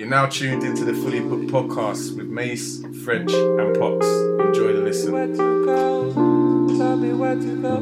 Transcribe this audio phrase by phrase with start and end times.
[0.00, 4.06] You're now tuned into the Fully Booked podcast with Mace, French, and Pox.
[4.06, 5.12] Enjoy the listen.
[5.12, 6.10] Where to go?
[6.78, 7.76] Tell me where to go.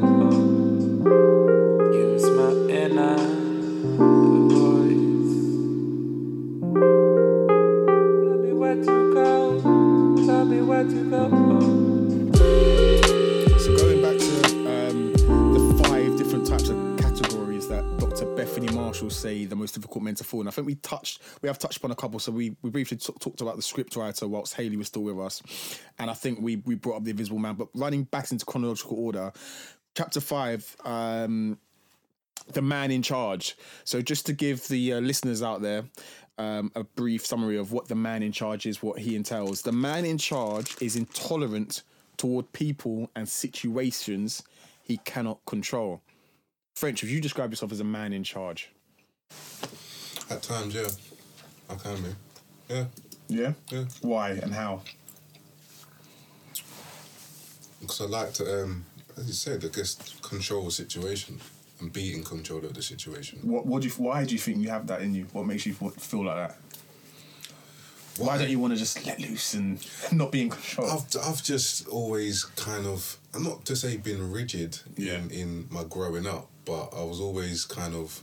[1.93, 3.38] Use my inner
[18.49, 21.47] Bethany Marshall say the most difficult men to fall And I think we touched, we
[21.47, 22.17] have touched upon a couple.
[22.17, 25.19] So we, we briefly t- talked about the script writer whilst Haley was still with
[25.19, 25.43] us,
[25.99, 27.53] and I think we we brought up the Invisible Man.
[27.53, 29.31] But running back into chronological order,
[29.95, 30.75] chapter five.
[30.83, 31.59] Um,
[32.53, 33.55] the man in charge.
[33.83, 35.83] So, just to give the uh, listeners out there
[36.39, 39.61] um, a brief summary of what the man in charge is, what he entails.
[39.61, 41.83] The man in charge is intolerant
[42.17, 44.41] toward people and situations
[44.81, 46.01] he cannot control.
[46.79, 48.69] French, if you describe yourself as a man in charge.
[50.29, 50.87] At times, yeah,
[51.69, 52.09] I can be.
[52.69, 52.85] Yeah,
[53.27, 53.51] Yeah?
[53.69, 53.83] yeah.
[54.01, 54.83] Why and how?
[57.81, 58.85] Because I like to, um,
[59.17, 61.41] as you said, I guess control the situation
[61.81, 63.39] and be in control of the situation.
[63.41, 65.25] What, what do you, why do you think you have that in you?
[65.33, 66.57] What makes you feel like that?
[68.19, 69.79] Why don't you want to just let loose and
[70.11, 70.89] not be in control?
[70.89, 75.15] I've I've just always kind of I'm not to say been rigid Yeah.
[75.15, 78.21] in, in my growing up, but I was always kind of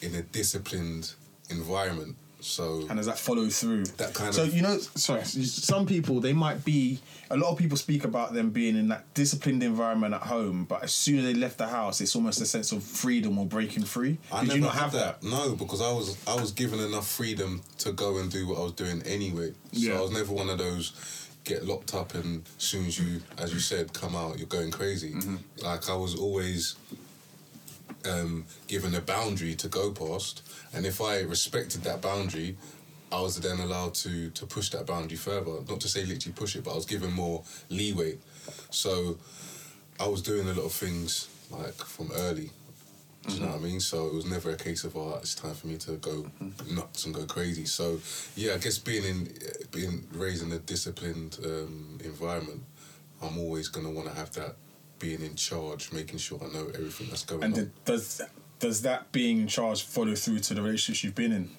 [0.00, 1.14] in a disciplined
[1.50, 2.16] environment.
[2.44, 3.84] So and does that follow through?
[3.96, 5.24] That kind so of- So you know, sorry.
[5.24, 7.00] Some people they might be.
[7.30, 10.82] A lot of people speak about them being in that disciplined environment at home, but
[10.82, 13.84] as soon as they left the house, it's almost a sense of freedom or breaking
[13.84, 14.18] free.
[14.30, 15.22] I Did never you not have that?
[15.22, 18.62] No, because I was I was given enough freedom to go and do what I
[18.62, 19.52] was doing anyway.
[19.72, 19.98] So Yeah.
[19.98, 20.92] I was never one of those
[21.44, 24.70] get locked up and as soon as you as you said come out you're going
[24.70, 25.12] crazy.
[25.12, 25.36] Mm-hmm.
[25.64, 26.76] Like I was always
[28.06, 30.42] um, given a boundary to go past,
[30.74, 32.56] and if I respected that boundary.
[33.12, 35.60] I was then allowed to to push that boundary further.
[35.68, 38.16] Not to say literally push it, but I was given more leeway.
[38.70, 39.18] So
[40.00, 42.50] I was doing a lot of things like from early.
[43.28, 43.80] Do you know what I mean?
[43.80, 46.26] So it was never a case of oh, it's time for me to go
[46.70, 47.66] nuts and go crazy.
[47.66, 48.00] So
[48.34, 49.32] yeah, I guess being in
[49.70, 52.62] being raised in a disciplined um, environment,
[53.22, 54.56] I'm always gonna want to have that
[55.02, 57.60] being in charge, making sure I know everything that's going And on.
[57.60, 58.22] And does
[58.60, 61.50] does that being in charge follow through to the relationships you've been in?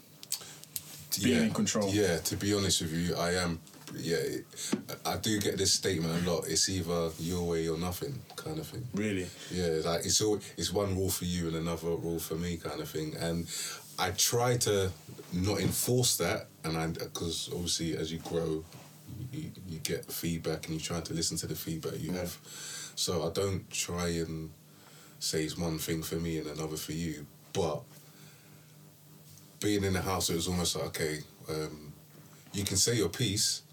[1.21, 1.89] being in control.
[1.89, 3.59] Yeah, to be honest with you, I am.
[3.95, 4.17] Yeah,
[5.05, 6.45] I do get this statement a lot.
[6.47, 8.87] It's either your way or nothing, kind of thing.
[8.95, 9.27] Really?
[9.51, 12.81] Yeah, like it's all it's one rule for you and another rule for me, kind
[12.81, 13.15] of thing.
[13.19, 13.47] And
[13.99, 14.91] I try to
[15.31, 18.63] not enforce that, and I because obviously as you grow,
[19.31, 22.35] you, you get feedback and you try to listen to the feedback you have.
[22.95, 24.51] So I don't try and
[25.19, 27.81] say it's one thing for me and another for you, but
[29.59, 31.93] being in the house, it was almost like okay, um,
[32.51, 33.63] you can say your piece,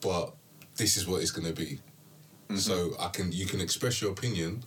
[0.00, 0.34] but
[0.76, 1.78] this is what it's gonna be.
[2.56, 4.64] So I can you can express your opinion,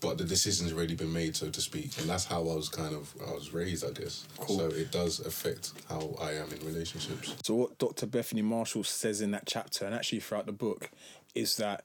[0.00, 2.94] but the decision's already been made, so to speak, and that's how I was kind
[2.94, 4.26] of I was raised, I guess.
[4.46, 7.34] So it does affect how I am in relationships.
[7.42, 8.06] So what Dr.
[8.06, 10.90] Bethany Marshall says in that chapter, and actually throughout the book,
[11.34, 11.84] is that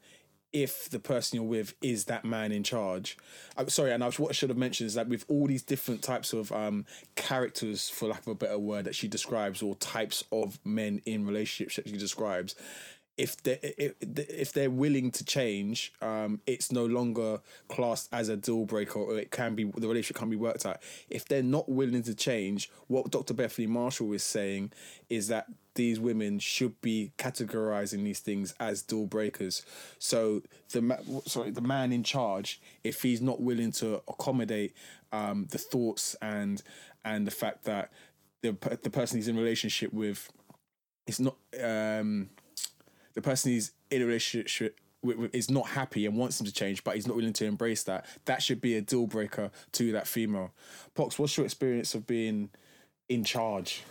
[0.55, 3.17] if the person you're with is that man in charge,
[3.57, 6.01] I'm sorry, and I what I should have mentioned is that with all these different
[6.01, 6.85] types of um,
[7.15, 11.25] characters, for lack of a better word, that she describes, or types of men in
[11.25, 12.55] relationships that she describes,
[13.17, 13.57] if they
[13.97, 17.39] if, they're willing to change, um, it's no longer
[17.69, 20.81] classed as a deal breaker, or it can be the relationship can be worked out.
[21.09, 23.33] If they're not willing to change, what Dr.
[23.33, 24.73] Bethany Marshall is saying
[25.09, 29.65] is that these women should be categorizing these things as deal breakers.
[29.97, 34.73] So the ma- sorry, the man in charge, if he's not willing to accommodate
[35.13, 36.61] um, the thoughts and
[37.05, 37.91] and the fact that
[38.41, 40.29] the the person he's in relationship with
[41.07, 42.29] is not um,
[43.15, 46.53] the person he's in a relationship with, with is not happy and wants him to
[46.53, 48.05] change, but he's not willing to embrace that.
[48.25, 50.51] That should be a deal breaker to that female.
[50.93, 52.49] Pox, what's your experience of being
[53.09, 53.83] in charge?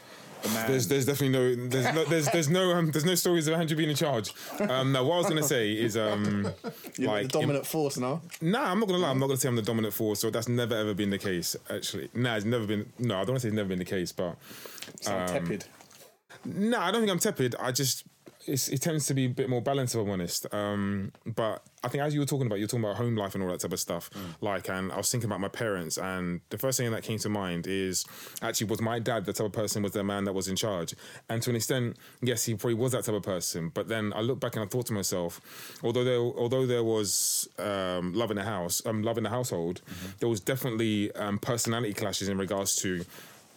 [0.42, 0.70] The man.
[0.70, 3.78] There's, there's definitely no, there's no, there's, there's no, um, there's no stories of Andrew
[3.78, 4.30] being in charge.
[4.60, 6.46] Um, now, what I was gonna say is, um,
[6.98, 8.20] You're like, the dominant force now.
[8.42, 10.20] nah, I'm not gonna lie, I'm not gonna say I'm the dominant force.
[10.20, 11.56] So that's never ever been the case.
[11.70, 12.92] Actually, nah, it's never been.
[12.98, 14.36] No, I don't want to say it's never been the case, but
[15.00, 15.64] Sound tepid.
[16.44, 17.54] no, I don't think I'm tepid.
[17.58, 18.10] I just it's,
[18.46, 20.52] it tends to be a bit more balanced, if I'm honest.
[20.52, 23.42] Um, but I think as you were talking about, you're talking about home life and
[23.42, 24.10] all that type of stuff.
[24.40, 27.28] Like, and I was thinking about my parents, and the first thing that came to
[27.28, 28.04] mind is
[28.42, 30.94] actually was my dad the type of person was the man that was in charge,
[31.28, 33.70] and to an extent, yes, he probably was that type of person.
[33.72, 35.40] But then I look back and I thought to myself,
[35.82, 39.82] although there although there was um, love in the house, um, love in the household,
[40.20, 43.04] there was definitely um, personality clashes in regards to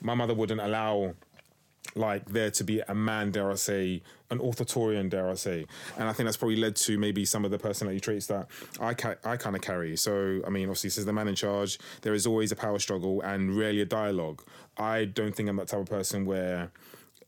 [0.01, 1.15] my mother wouldn't allow
[1.95, 5.65] like there to be a man, dare I say, an authoritarian, dare I say,
[5.97, 8.47] and I think that's probably led to maybe some of the personality traits that
[8.79, 9.95] I ca- I kind of carry.
[9.97, 11.79] So I mean, obviously, says the man in charge.
[12.01, 14.43] There is always a power struggle and rarely a dialogue.
[14.77, 16.71] I don't think I'm that type of person where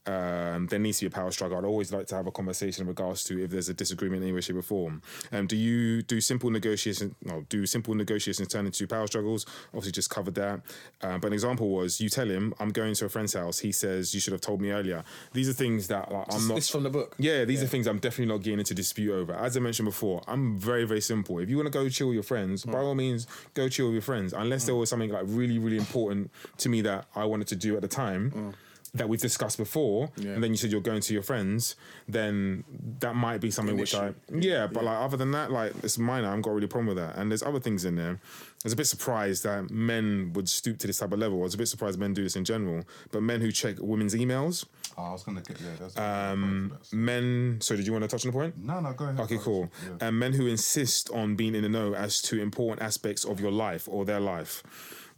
[0.06, 1.58] um, there needs to be a power struggle.
[1.58, 4.28] I'd always like to have a conversation in regards to if there's a disagreement in
[4.28, 5.02] any way, shape, or form.
[5.30, 7.14] Um, do you do simple negotiations?
[7.22, 9.46] No, do simple negotiations turn into power struggles?
[9.68, 10.60] Obviously, just covered that.
[11.02, 13.72] Uh, but an example was you tell him, "I'm going to a friend's house." He
[13.72, 16.54] says, "You should have told me earlier." These are things that like, I'm not.
[16.54, 17.14] This from the book.
[17.18, 19.34] Yeah, these are things I'm definitely not getting into dispute over.
[19.34, 21.38] As I mentioned before, I'm very, very simple.
[21.38, 23.94] If you want to go chill with your friends, by all means, go chill with
[23.94, 24.32] your friends.
[24.32, 27.76] Unless there was something like really, really important to me that I wanted to do
[27.76, 28.54] at the time.
[28.92, 31.76] That we've discussed before, and then you said you're going to your friends,
[32.08, 32.64] then
[32.98, 36.26] that might be something which I, yeah, but like other than that, like it's minor.
[36.26, 37.16] I haven't got really a problem with that.
[37.16, 38.18] And there's other things in there.
[38.18, 41.38] I was a bit surprised that men would stoop to this type of level.
[41.38, 42.82] I was a bit surprised men do this in general,
[43.12, 44.66] but men who check women's emails,
[44.98, 45.68] Oh, I was gonna get yeah.
[45.78, 47.58] That's um, men.
[47.60, 48.58] So, did you want to touch on the point?
[48.58, 49.20] no, no, go ahead.
[49.20, 49.62] Okay, cool.
[49.84, 49.96] ahead.
[50.00, 50.08] Yeah.
[50.08, 53.52] And men who insist on being in the know as to important aspects of your
[53.52, 54.62] life or their life.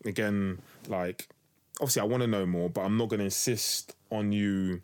[0.04, 1.28] Again, like,
[1.80, 4.82] obviously, I want to know more, but I'm not going to insist on you.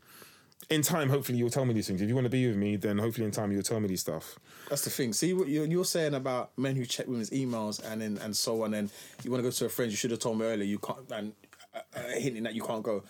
[0.71, 2.03] In time, hopefully, you'll tell me these things.
[2.03, 4.03] If you want to be with me, then hopefully, in time, you'll tell me these
[4.03, 4.39] stuff.
[4.69, 5.15] That's the thing.
[5.15, 8.65] See what you're, you're saying about men who check women's emails and then and so
[8.65, 8.75] on.
[8.75, 8.91] And
[9.25, 10.65] you want to go to a friend, you should have told me earlier.
[10.65, 11.33] You can't and
[11.75, 13.03] uh, uh, hinting that you can't go.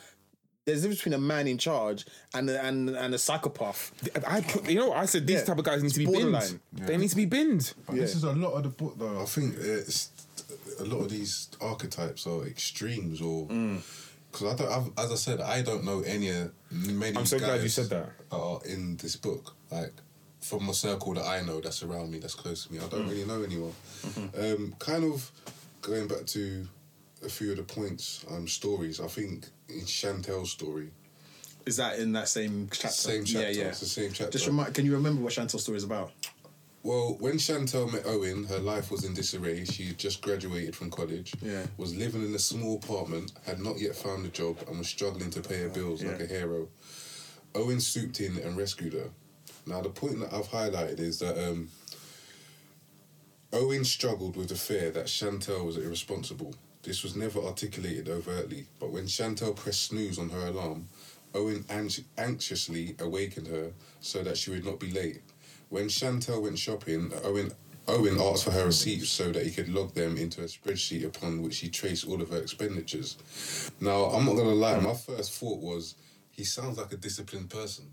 [0.67, 2.05] There's a difference between a man in charge
[2.35, 3.91] and a, and and a psychopath.
[4.25, 4.93] I, put, you know.
[4.93, 6.31] I said these Yeah, type of guys need to be it's binned.
[6.33, 6.61] borderline.
[6.75, 7.73] They need to be binned.
[7.87, 9.21] But this is a lot of the book, though.
[9.21, 10.11] I think it's
[10.81, 13.81] a lot of these archetypes are extremes, or Mm.
[14.31, 14.73] because I don't.
[14.73, 17.17] I've, as I said, I don't know any uh, many.
[17.17, 18.11] I'm so glad you guys said that.
[18.31, 19.93] Are in this book like
[20.41, 22.79] from a circle that I know that's around me, that's close to me.
[22.79, 23.11] I don't Mm.
[23.11, 23.73] really know anyone.
[24.07, 24.41] Mm-hmm.
[24.63, 25.31] Um, kind of
[25.83, 26.69] going back to
[27.25, 29.01] a few of the points, um, stories.
[29.01, 30.91] I think in Chantel's story,
[31.67, 32.89] Is that in that same chapter?
[32.97, 33.51] same chapter.
[33.51, 33.69] Yeah, yeah.
[33.71, 34.31] It's the same chapter.
[34.33, 34.73] Just remind.
[34.75, 36.13] Can you remember what Chantel's story is about?
[36.89, 39.63] Well, when Chantel met Owen, her life was in disarray.
[39.67, 41.67] She had just graduated from college, Yeah.
[41.77, 45.29] was living in a small apartment, had not yet found a job, and was struggling
[45.33, 46.71] to pay her bills like a hero.
[47.55, 49.11] Owen swooped in and rescued her.
[49.67, 51.69] Now, the point that I've highlighted is that um,
[53.53, 56.55] Owen struggled with the fear that Chantel was irresponsible.
[56.85, 60.89] This was never articulated overtly, but when Chantel pressed snooze on her alarm,
[61.35, 65.21] Owen anx- anxiously awakened her so that she would not be late.
[65.69, 67.53] When Chantel went shopping, Owen
[67.89, 71.43] Owen asked for her receipts so that he could log them into a spreadsheet upon
[71.43, 73.17] which he traced all of her expenditures.
[73.81, 75.95] Now, I'm not gonna lie, my first thought was
[76.31, 77.87] he sounds like a disciplined person.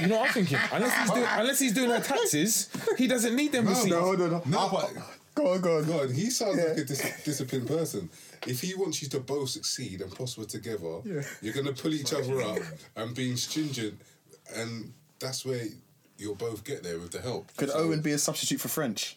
[0.00, 0.58] You know what I'm thinking?
[0.72, 3.90] Unless he's doing, unless he's doing her taxes, he doesn't need them receipts.
[3.90, 4.42] no, no.
[4.46, 5.02] No, ah, but
[5.34, 5.86] Go on, go on.
[5.86, 8.10] God, he sounds like a dis- disciplined person.
[8.46, 11.00] If he wants you to both succeed and prosper together,
[11.42, 12.58] you're gonna pull each other up
[12.96, 14.00] and being stringent,
[14.54, 15.64] and that's where
[16.18, 17.54] you'll both get there with the help.
[17.56, 19.16] Could So- Owen be a substitute for French?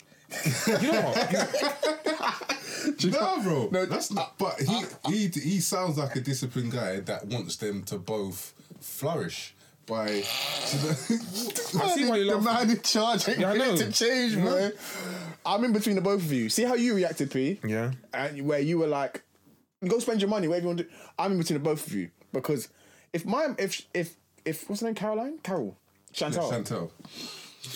[0.67, 2.47] You know what?
[3.03, 3.69] No, bro.
[3.71, 4.37] No, that's not.
[4.39, 9.53] But he he he sounds like a disciplined guy that wants them to both flourish
[9.85, 10.05] by.
[10.07, 13.77] I see why you the man in charge ain't Yeah, I willing know.
[13.77, 14.71] to change, bro.
[15.45, 16.49] I'm in between the both of you.
[16.49, 17.59] See how you reacted, P?
[17.65, 17.91] Yeah.
[18.13, 19.21] And where you were like,
[19.87, 20.89] go spend your money, whatever you want to do.
[21.19, 22.09] I'm in between the both of you.
[22.33, 22.69] Because
[23.13, 24.15] if my if if
[24.45, 24.95] if what's her name?
[24.95, 25.37] Caroline?
[25.43, 25.77] Carol.
[26.13, 26.51] Chantal.
[26.51, 26.91] Chantel.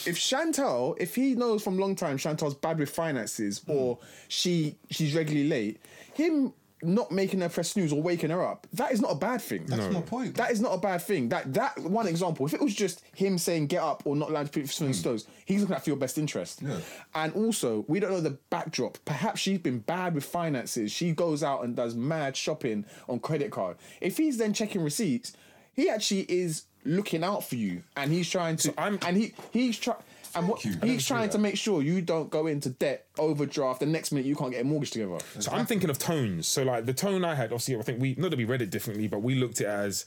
[0.08, 5.15] if Chantel, if he knows from long time Chantel's bad with finances or she she's
[5.15, 5.82] regularly late,
[6.13, 9.42] him not making her press snooze or waking her up, that is not a bad
[9.42, 9.65] thing.
[9.65, 10.36] That's my point.
[10.36, 11.30] That is not a bad thing.
[11.30, 14.48] That that one example, if it was just him saying get up or not allowed
[14.48, 15.01] to put your hmm.
[15.01, 16.62] toes, he's looking out for your best interest.
[16.62, 16.80] Yeah.
[17.13, 18.98] And also, we don't know the backdrop.
[19.06, 20.92] Perhaps she's been bad with finances.
[20.92, 23.77] She goes out and does mad shopping on credit card.
[24.01, 25.34] If he's then checking receipts,
[25.75, 28.74] he actually is looking out for you, and he's trying to.
[28.79, 29.98] I'm- and he he's trying.
[30.36, 30.62] And what.
[30.62, 33.79] He's trying to make sure you don't go into debt, overdraft.
[33.79, 35.17] The next minute you can't get a mortgage together.
[35.39, 36.46] So I'm thinking of tones.
[36.48, 38.70] So like the tone I had, obviously, I think we not that we read it
[38.70, 40.05] differently, but we looked at it as.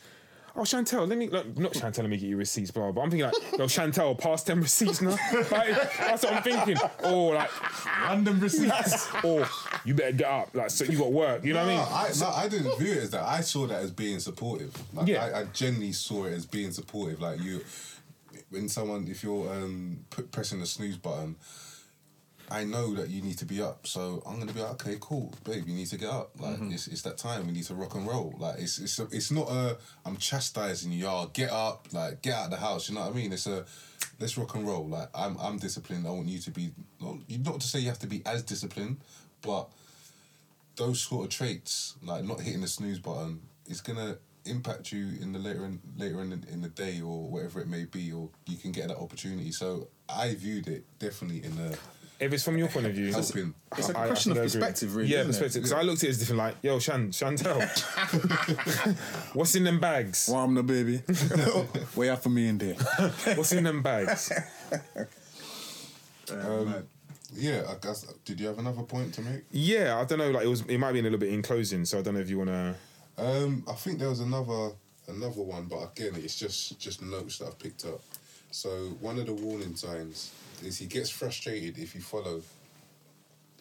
[0.58, 2.90] Oh Chantel, let me like, not Chantel, let me get you receipts, blah.
[2.90, 5.10] But I'm thinking like, yo, Chantel, pass them receipts now.
[5.52, 6.76] Like, that's what I'm thinking.
[7.04, 9.06] Or like, Random receipts.
[9.24, 9.46] or
[9.84, 10.52] you better get up.
[10.56, 11.44] Like, so you got work.
[11.44, 11.86] You know what I mean?
[11.88, 13.22] I, no, I didn't view it as that.
[13.22, 14.76] I saw that as being supportive.
[14.92, 15.26] Like, Yeah.
[15.26, 17.20] I, I genuinely saw it as being supportive.
[17.20, 17.60] Like you,
[18.50, 21.36] when someone, if you're um, pressing the snooze button,
[22.50, 23.86] I know that you need to be up.
[23.86, 26.30] So I'm gonna be like, okay, cool, babe, you need to get up.
[26.40, 26.72] Like mm-hmm.
[26.72, 27.46] it's, it's that time.
[27.46, 28.34] We need to rock and roll.
[28.38, 31.04] Like it's it's a, it's not a I'm chastising you.
[31.04, 31.88] Y'all get up.
[31.92, 32.88] Like get out of the house.
[32.88, 33.32] You know what I mean?
[33.32, 33.64] It's a
[34.18, 34.88] let's rock and roll.
[34.88, 36.06] Like I'm I'm disciplined.
[36.06, 36.72] I want you to be.
[37.00, 38.98] Not, not to say you have to be as disciplined,
[39.42, 39.68] but
[40.76, 45.32] those sort of traits, like not hitting the snooze button, is gonna impact you in
[45.32, 48.30] the later in, later in the, in the day or whatever it may be, or
[48.46, 49.52] you can get that opportunity.
[49.52, 51.74] So I viewed it definitely in a
[52.20, 53.54] If it's from your point of view, helping.
[53.76, 54.60] It's a I- I question of think I agree.
[54.60, 55.08] perspective, really.
[55.08, 55.62] Yeah, perspective.
[55.62, 56.38] Because I looked at it as different.
[56.38, 57.60] Like, yo, Shan, Chantel,
[59.34, 60.28] what's in them bags?
[60.28, 61.00] Warm the baby.
[61.96, 62.74] Way up for me in there.
[63.36, 64.32] What's in them bags?
[66.30, 66.74] Um,
[67.34, 68.02] yeah, I guess.
[68.24, 69.44] Did you have another point to make?
[69.50, 70.30] Yeah, I don't know.
[70.30, 70.60] Like, it was.
[70.62, 72.50] It might be a little bit in closing, so I don't know if you want
[72.50, 72.74] to.
[73.16, 74.70] Um, I think there was another
[75.08, 78.00] another one, but again, it's just just notes that I've picked up.
[78.50, 78.68] So
[79.00, 80.32] one of the warning signs
[80.64, 82.42] is he gets frustrated if you follow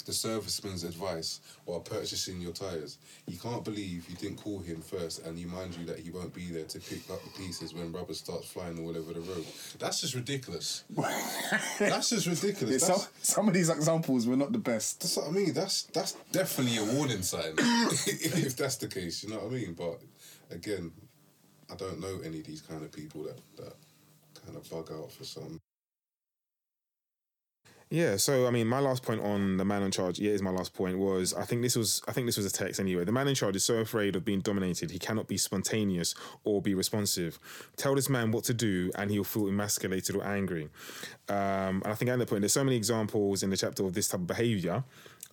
[0.07, 2.97] the serviceman's advice while purchasing your tires.
[3.27, 6.33] He can't believe you didn't call him first, and you mind you that he won't
[6.33, 9.45] be there to pick up the pieces when rubber starts flying all over the road.
[9.79, 10.85] That's just ridiculous.
[11.79, 12.83] That's just ridiculous.
[12.83, 15.01] some, That's, some of these examples were not the best.
[15.01, 15.53] that's what I mean.
[15.53, 19.23] That's that's definitely a warning sign if that's the case.
[19.23, 19.73] You know what I mean?
[19.73, 20.01] But
[20.49, 20.91] again,
[21.69, 23.73] I don't know any of these kind of people that that
[24.45, 25.59] kind of bug out for some.
[27.89, 30.49] Yeah, so I mean, my last point on the man in charge, yeah, is my
[30.49, 33.05] last point was I think this was I think this was a text anyway.
[33.05, 36.13] The man in charge is so afraid of being dominated, he cannot be spontaneous
[36.43, 37.39] or be responsive.
[37.77, 40.69] Tell this man what to do, and he'll feel emasculated or angry.
[41.29, 43.93] Um, and I think at the point, there's so many examples in the chapter of
[43.93, 44.83] this type of behavior.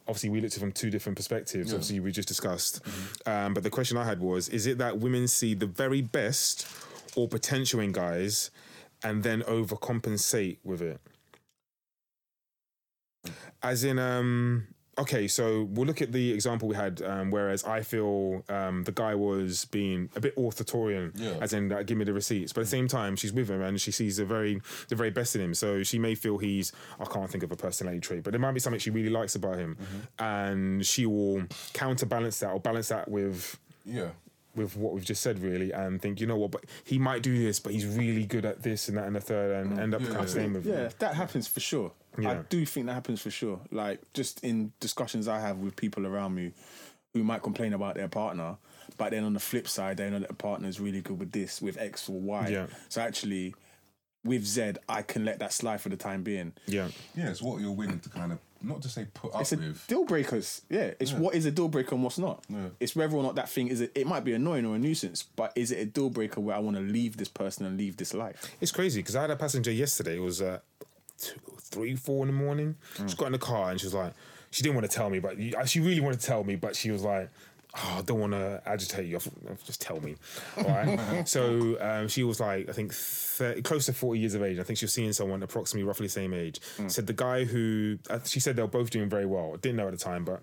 [0.06, 1.72] Obviously, we looked at it from two different perspectives.
[1.72, 2.80] Obviously, we just discussed.
[3.26, 6.68] Um, but the question I had was: Is it that women see the very best
[7.16, 8.52] or potential in guys,
[9.02, 11.00] and then overcompensate with it?
[13.64, 14.66] As in, um,
[14.98, 17.00] okay, so we'll look at the example we had.
[17.02, 21.38] Um, whereas I feel um, the guy was being a bit authoritarian, Yeah.
[21.40, 22.52] as in, like, give me the receipts.
[22.52, 25.10] But at the same time, she's with him and she sees the very, the very
[25.10, 25.54] best in him.
[25.54, 28.52] So she may feel he's, I can't think of a personality trait, but there might
[28.52, 29.76] be something she really likes about him,
[30.18, 34.10] and she will counterbalance that or balance that with Yeah.
[34.54, 37.36] with what we've just said, really, and think, you know what, but he might do
[37.42, 40.02] this, but he's really good at this and that and the third, and end up
[40.04, 40.90] kind of staying with Yeah, him.
[41.00, 41.90] that happens for sure.
[42.18, 43.60] I do think that happens for sure.
[43.70, 46.52] Like just in discussions I have with people around me
[47.12, 48.56] who might complain about their partner,
[48.98, 51.32] but then on the flip side, they know that the partner is really good with
[51.32, 52.48] this, with X or Y.
[52.48, 52.66] Yeah.
[52.88, 53.54] So actually,
[54.24, 56.52] with Z, I can let that slide for the time being.
[56.66, 56.88] Yeah.
[57.14, 59.56] Yeah, it's what you're willing to kind of not to say put up It's a
[59.58, 59.86] with.
[59.86, 60.62] deal breakers.
[60.70, 62.42] Yeah, it's what is a deal breaker and what's not.
[62.48, 62.68] Yeah.
[62.80, 63.80] It's whether or not that thing is.
[63.82, 66.56] It, it might be annoying or a nuisance, but is it a deal breaker where
[66.56, 68.50] I want to leave this person and leave this life?
[68.62, 70.16] It's crazy because I had a passenger yesterday.
[70.16, 70.60] It was uh,
[71.18, 72.76] two, three, four in the morning.
[73.06, 74.12] She got in the car and she was like,
[74.50, 75.36] she didn't want to tell me, but
[75.68, 77.28] she really wanted to tell me, but she was like,
[77.76, 79.18] oh, I don't want to agitate you.
[79.64, 80.14] Just tell me.
[80.58, 81.28] All right.
[81.28, 84.58] so um, she was like, I think 30, close to 40 years of age.
[84.58, 86.60] I think she was seeing someone approximately roughly the same age.
[86.86, 89.56] Said the guy who, uh, she said they were both doing very well.
[89.60, 90.42] Didn't know at the time, but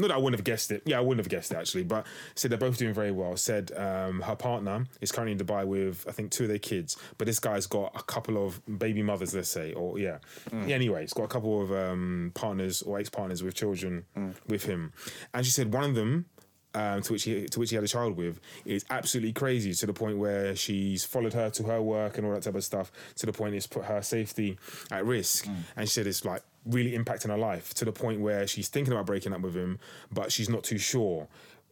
[0.00, 0.82] not that I wouldn't have guessed it.
[0.84, 3.36] Yeah, I wouldn't have guessed it actually, but said they're both doing very well.
[3.36, 6.96] Said um, her partner is currently in Dubai with I think two of their kids,
[7.16, 10.18] but this guy's got a couple of baby mothers, let's say, or yeah.
[10.66, 14.04] yeah anyway, he's got a couple of um, partners or ex partners with children
[14.48, 14.92] with him,
[15.34, 16.26] and she said one of them.
[16.74, 19.86] Um, to which he to which he had a child with is absolutely crazy to
[19.86, 22.92] the point where she's followed her to her work and all that type of stuff
[23.16, 24.58] to the point it's put her safety
[24.90, 28.46] at risk and she said it's like really impacting her life to the point where
[28.46, 29.78] she's thinking about breaking up with him
[30.12, 31.26] but she's not too sure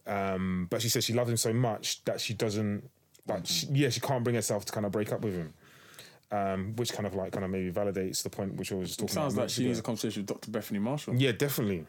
[0.07, 2.89] um, but she says she loves him so much that she doesn't
[3.27, 5.53] like she, yeah she can't bring herself to kind of break up with him
[6.31, 9.13] um, which kind of like kind of maybe validates the point which I was talking
[9.13, 10.51] Sounds about Sounds like she needs a conversation with Dr.
[10.51, 11.15] Bethany Marshall.
[11.15, 11.85] yeah definitely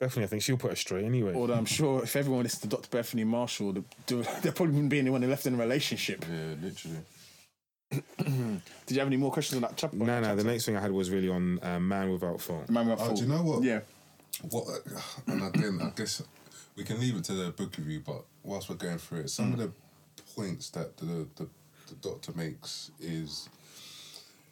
[0.00, 2.68] definitely I think she'll put her straight anyway Although I'm sure if everyone listens to
[2.68, 2.88] Dr.
[2.90, 3.84] Bethany Marshall, the-
[4.42, 6.24] there probably wouldn't be anyone left in a relationship.
[6.30, 6.98] Yeah, literally.
[8.18, 9.96] Did you have any more questions on that chapter?
[9.96, 12.86] no no the next thing I had was really on um, man without fault Man
[12.88, 13.16] Without Oh, Fault.
[13.18, 13.62] do you know what?
[13.62, 13.80] Yeah.
[14.50, 14.66] What?
[15.26, 16.22] And again, I guess
[16.76, 19.52] we can leave it to the book review, but whilst we're going through it, some
[19.52, 19.70] of the
[20.34, 21.48] points that the, the
[21.88, 23.48] the doctor makes is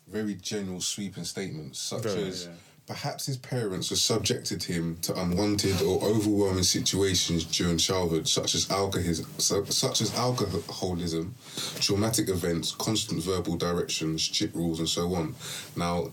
[0.06, 2.48] very general, sweeping statements, such Very, as.
[2.92, 8.70] Perhaps his parents have subjected him to unwanted or overwhelming situations during childhood, such as
[8.70, 11.34] alcoholism, such as alcoholism,
[11.80, 15.34] traumatic events, constant verbal directions, chip rules, and so on.
[15.74, 16.10] Now,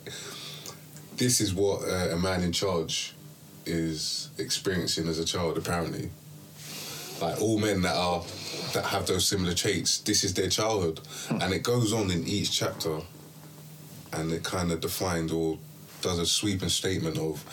[1.18, 3.14] this is what uh, a man in charge
[3.66, 6.10] is experiencing as a child apparently
[7.22, 8.24] like all men that are
[8.74, 12.54] that have those similar traits this is their childhood and it goes on in each
[12.58, 13.02] chapter
[14.14, 15.60] and it kind of defined or
[16.02, 17.44] does a sweeping statement of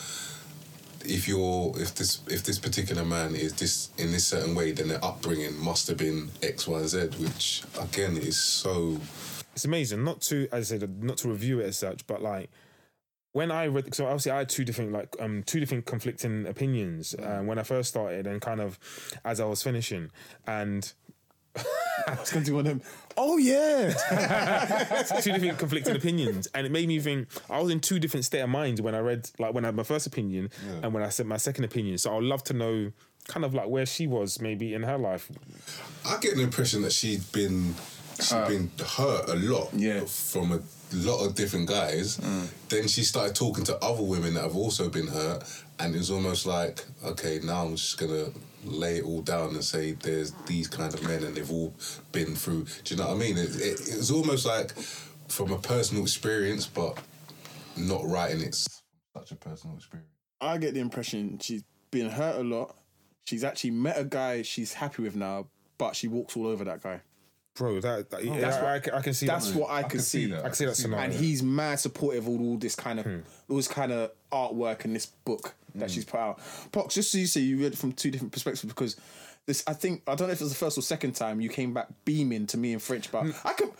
[1.04, 4.88] if you're if this if this particular man is this in this certain way then
[4.88, 9.00] their upbringing must have been x y z which again is so.
[9.54, 10.04] It's amazing.
[10.04, 12.50] Not to, as I said, not to review it as such, but like
[13.32, 17.14] when I read, so obviously I had two different, like, um, two different conflicting opinions
[17.14, 18.78] uh, when I first started, and kind of
[19.26, 20.10] as I was finishing,
[20.46, 20.90] and
[22.08, 22.82] I was going to do one of them.
[23.16, 23.92] Oh yeah.
[25.20, 27.28] two different conflicting opinions, and it made me think.
[27.50, 29.74] I was in two different state of minds when I read, like when I had
[29.76, 30.50] my first opinion
[30.82, 31.98] and when I said my second opinion.
[31.98, 32.92] So I'd love to know,
[33.28, 35.30] kind of like where she was maybe in her life.
[36.04, 37.74] I get an impression that she'd been
[38.20, 40.00] she'd been hurt a lot Yeah.
[40.06, 40.60] from a
[40.94, 42.18] lot of different guys.
[42.18, 42.48] Mm.
[42.68, 45.42] Then she started talking to other women that have also been hurt,
[45.80, 48.26] and it was almost like, okay, now I'm just gonna
[48.66, 51.74] lay it all down and say there's these kind of men and they've all
[52.12, 52.66] been through.
[52.84, 53.36] Do you know what I mean?
[53.36, 54.72] It, it, it was almost like
[55.28, 56.98] from a personal experience, but
[57.76, 58.82] not writing it's
[59.16, 60.10] such a personal experience.
[60.40, 62.76] I get the impression she's been hurt a lot.
[63.24, 65.46] She's actually met a guy she's happy with now,
[65.78, 67.00] but she walks all over that guy.
[67.56, 69.58] Bro, that, that oh, yeah, that's I, what- I, can- I can see That's that.
[69.58, 70.34] what I, can see.
[70.34, 71.04] I can see that scenario.
[71.04, 73.18] and he's mad supportive of all this kind of hmm.
[73.48, 75.94] all this kind of artwork and this book that hmm.
[75.94, 76.40] she's put out.
[76.72, 78.96] Pox, just so you say, you read it from two different perspectives because
[79.46, 79.64] this.
[79.66, 81.72] I think I don't know if it was the first or second time you came
[81.72, 83.30] back beaming to me in French, but hmm.
[83.44, 83.70] I can.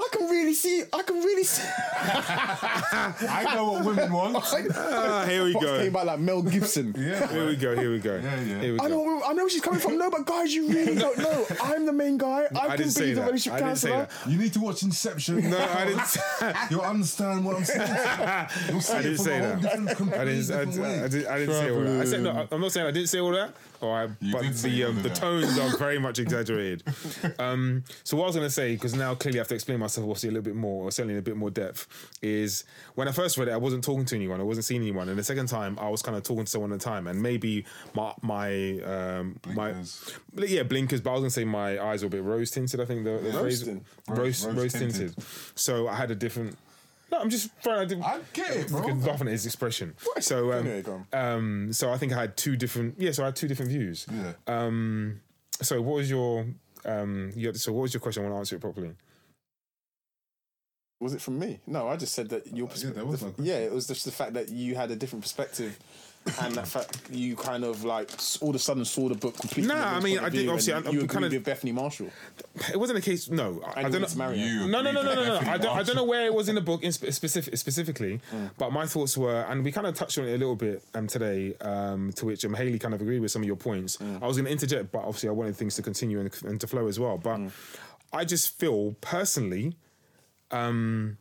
[0.00, 0.84] I can really see.
[0.92, 1.66] I can really see.
[1.66, 4.36] I know what women want.
[4.78, 5.78] Ah, here we Pox go.
[5.78, 6.94] came back like Mel Gibson.
[6.96, 7.26] yeah.
[7.28, 7.74] Here we go.
[7.76, 8.16] Here we go.
[8.16, 8.60] Yeah, yeah.
[8.60, 8.84] Here we go.
[8.84, 9.98] I know, I know where she's coming from.
[9.98, 11.46] No, but guys, you really don't know.
[11.62, 12.46] I'm the main guy.
[12.54, 13.26] I, I can didn't say be the that.
[13.26, 14.08] relationship I didn't say counselor.
[14.24, 14.30] that.
[14.32, 15.50] You need to watch Inception.
[15.50, 16.16] No, I didn't.
[16.70, 17.88] You'll understand what I'm saying.
[18.70, 19.62] You'll see I didn't from say a whole that.
[19.62, 21.02] different, I completely didn't, I, different way.
[21.04, 22.00] I, didn't, I didn't say all that.
[22.00, 22.48] I said no.
[22.52, 23.50] I'm not saying I didn't say all that.
[23.80, 26.82] All right, but the um, the tones are very much exaggerated.
[27.38, 29.78] um, so what I was going to say, because now clearly I have to explain
[29.78, 31.86] myself obviously a little bit more, or certainly in a bit more depth,
[32.20, 32.64] is
[32.96, 35.16] when I first read it, I wasn't talking to anyone, I wasn't seeing anyone, and
[35.18, 37.64] the second time I was kind of talking to someone at a time, and maybe
[37.94, 40.12] my my um, Blinkers.
[40.34, 42.50] my yeah blinkers, but I was going to say my eyes were a bit rose
[42.50, 42.80] tinted.
[42.80, 44.94] I think the, the phrase rose Rose- rose rose-tinted.
[45.14, 45.24] tinted.
[45.54, 46.56] So I had a different.
[47.10, 47.78] No, I'm just trying.
[47.80, 48.86] I, did, I get it, bro.
[48.86, 49.94] laughing at his expression.
[50.20, 52.96] So, um, um, so I think I had two different.
[52.98, 54.06] Yeah, so I had two different views.
[54.12, 54.32] Yeah.
[54.46, 55.20] Um,
[55.62, 56.46] so what was your
[56.84, 57.32] um?
[57.34, 58.22] You had, so what was your question?
[58.22, 58.94] I want to answer it properly.
[61.00, 61.60] Was it from me?
[61.66, 62.96] No, I just said that your yeah, perspective.
[62.96, 63.34] no question.
[63.38, 65.78] yeah, it was just the fact that you had a different perspective,
[66.42, 68.10] and that fact you kind of like
[68.42, 69.72] all of a sudden saw the book completely.
[69.74, 72.10] Nah, I mean, I did- obviously, I- you agreed kind of- with Bethany Marshall.
[72.70, 73.30] It wasn't a case.
[73.30, 74.08] No, I, I don't know.
[74.16, 74.38] marry.
[74.38, 75.50] You No, no, no, no, no, no.
[75.50, 78.20] I don't, I don't know where it was in the book in spe- specific, specifically,
[78.58, 81.06] but my thoughts were, and we kind of touched on it a little bit um,
[81.06, 83.96] today, um, to which um, Haley kind of agreed with some of your points.
[84.00, 86.66] I was going to interject, but obviously I wanted things to continue and, and to
[86.66, 87.16] flow as well.
[87.16, 87.40] But
[88.12, 89.76] I just feel personally,
[90.50, 91.16] um,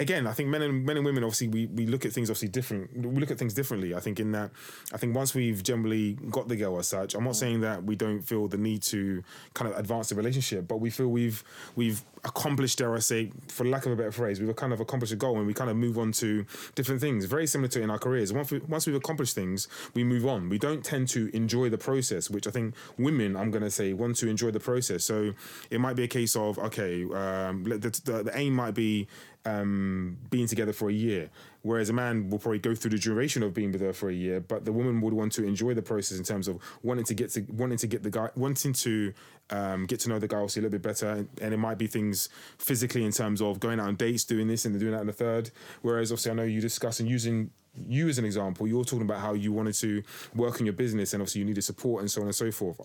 [0.00, 2.48] again, I think men and men and women obviously we, we look at things obviously
[2.48, 2.96] different.
[2.96, 3.94] We look at things differently.
[3.94, 4.50] I think in that
[4.92, 7.94] I think once we've generally got the girl as such, I'm not saying that we
[7.94, 9.22] don't feel the need to
[9.54, 11.44] kind of advance the relationship, but we feel we've
[11.76, 15.12] we've accomplished, dare I say, for lack of a better phrase, we've kind of accomplished
[15.12, 17.24] a goal and we kind of move on to different things.
[17.24, 18.32] Very similar to in our careers.
[18.32, 20.48] Once we, once we've accomplished things, we move on.
[20.48, 23.92] We don't tend to enjoy the process, which I think women, I'm going to say,
[23.92, 25.04] want to enjoy the process.
[25.04, 25.32] So
[25.70, 29.08] it might be a case of okay, um, the, the, the aim might be
[29.44, 31.30] um, being together for a year,
[31.62, 34.14] whereas a man will probably go through the duration of being with her for a
[34.14, 37.14] year, but the woman would want to enjoy the process in terms of wanting to
[37.14, 39.12] get to wanting to get the guy wanting to
[39.50, 41.78] um, get to know the guy obviously a little bit better, and, and it might
[41.78, 45.00] be things physically in terms of going out on dates, doing this and doing that
[45.00, 45.50] in the third.
[45.82, 47.50] Whereas obviously I know you discuss and using
[47.88, 50.02] you as an example, you're talking about how you wanted to
[50.34, 52.80] work in your business and obviously you needed support and so on and so forth.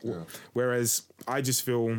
[0.54, 1.98] Whereas I just feel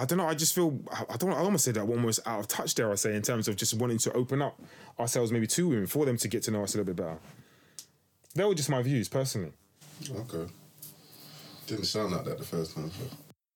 [0.00, 0.26] I don't know.
[0.26, 1.30] I just feel I don't.
[1.30, 2.74] I almost say that we're almost out of touch.
[2.74, 4.58] Dare I say, in terms of just wanting to open up
[4.98, 7.18] ourselves, maybe to women, for them to get to know us a little bit better.
[8.34, 9.52] They were just my views personally.
[10.10, 10.50] Okay.
[11.66, 12.90] Didn't sound like that the first time.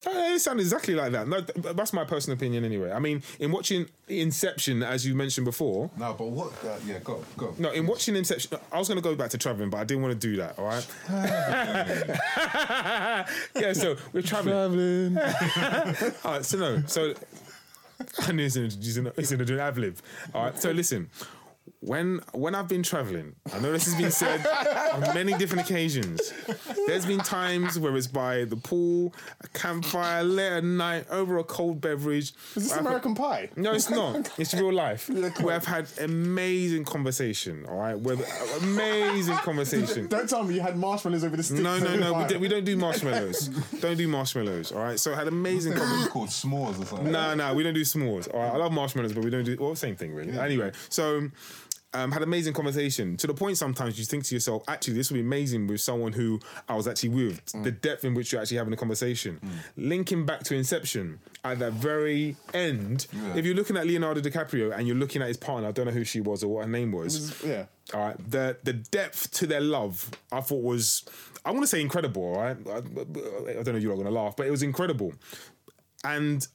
[0.06, 1.28] It sounded exactly like that.
[1.28, 2.92] No, th- that's my personal opinion anyway.
[2.92, 5.90] I mean, in watching Inception, as you mentioned before.
[5.96, 6.52] No, but what?
[6.64, 7.54] Uh, yeah, go, go.
[7.58, 10.02] No, in watching Inception, I was going to go back to traveling, but I didn't
[10.02, 10.58] want to do that.
[10.58, 10.86] All right.
[13.56, 13.72] yeah.
[13.72, 15.18] So we're traveling.
[15.18, 16.44] all right.
[16.44, 16.82] So no.
[16.86, 17.14] So
[18.20, 19.96] I knew he's going to do an ad lib.
[20.34, 20.58] All right.
[20.58, 21.10] So listen.
[21.84, 24.46] When when I've been traveling, I know this has been said
[24.94, 26.32] on many different occasions.
[26.86, 31.44] There's been times where it's by the pool, a campfire, late at night, over a
[31.44, 32.32] cold beverage.
[32.56, 33.50] Is this I've- American Pie?
[33.56, 34.30] no, it's not.
[34.38, 35.10] It's real life.
[35.42, 37.66] Where I've had amazing conversation.
[37.68, 38.16] All right, where
[38.62, 40.06] amazing conversation.
[40.08, 41.60] Don't tell me you had marshmallows over the stick.
[41.60, 42.14] No, no, no.
[42.14, 43.48] We, do, we don't do marshmallows.
[43.80, 44.72] don't do marshmallows.
[44.72, 44.98] All right.
[44.98, 45.72] So I had amazing.
[45.72, 46.10] It's conversation.
[46.10, 47.12] called s'mores or something.
[47.12, 48.32] No, no, we don't do s'mores.
[48.32, 50.38] All right, I love marshmallows, but we don't do well, same thing really.
[50.38, 51.28] Anyway, so
[51.94, 55.10] um, had an amazing conversation to the point sometimes you think to yourself, actually, this
[55.10, 57.44] would be amazing with someone who I was actually with.
[57.62, 59.40] The depth in which you're actually having a conversation,
[59.76, 63.06] linking back to Inception at that very end.
[63.12, 63.36] Yeah.
[63.36, 65.92] If you're looking at Leonardo DiCaprio and you're looking at his partner, I don't know
[65.92, 67.42] who she was or what her name was.
[67.44, 67.66] Yeah.
[67.92, 71.04] All right, the the depth to their love, I thought was,
[71.44, 72.22] I want to say incredible.
[72.22, 74.62] All right, I, I don't know if you're not going to laugh, but it was
[74.62, 75.12] incredible,
[76.02, 76.46] and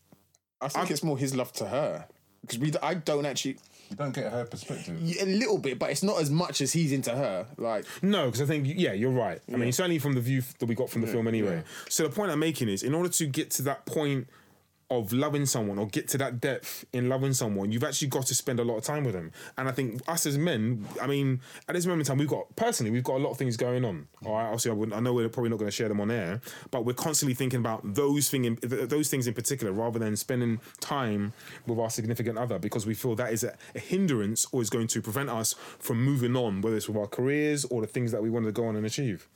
[0.59, 2.07] I think it's more his love to her
[2.41, 2.73] because we.
[2.81, 3.57] I don't actually
[3.89, 4.97] You don't get her perspective.
[5.21, 7.47] a little bit, but it's not as much as he's into her.
[7.57, 9.41] Like No, because I think yeah, you're right.
[9.51, 11.63] I mean, certainly from the view that we got from the film anyway.
[11.89, 14.27] So the point I'm making is, in order to get to that point
[14.89, 18.33] of loving someone or get to that depth in loving someone, you've actually got to
[18.33, 19.31] spend a lot of time with them.
[19.57, 22.55] And I think us as men, I mean, at this moment in time, we've got
[22.55, 24.07] personally, we've got a lot of things going on.
[24.25, 26.09] All right, obviously, I, wouldn't, I know we're probably not going to share them on
[26.09, 30.15] air, but we're constantly thinking about those thing, in, those things in particular, rather than
[30.15, 31.33] spending time
[31.67, 34.87] with our significant other, because we feel that is a, a hindrance or is going
[34.87, 38.23] to prevent us from moving on, whether it's with our careers or the things that
[38.23, 39.27] we want to go on and achieve.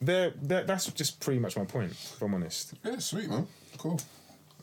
[0.00, 1.90] There, that's just pretty much my point.
[1.90, 2.74] If I'm honest.
[2.84, 3.46] Yeah, sweet man.
[3.76, 3.98] Cool.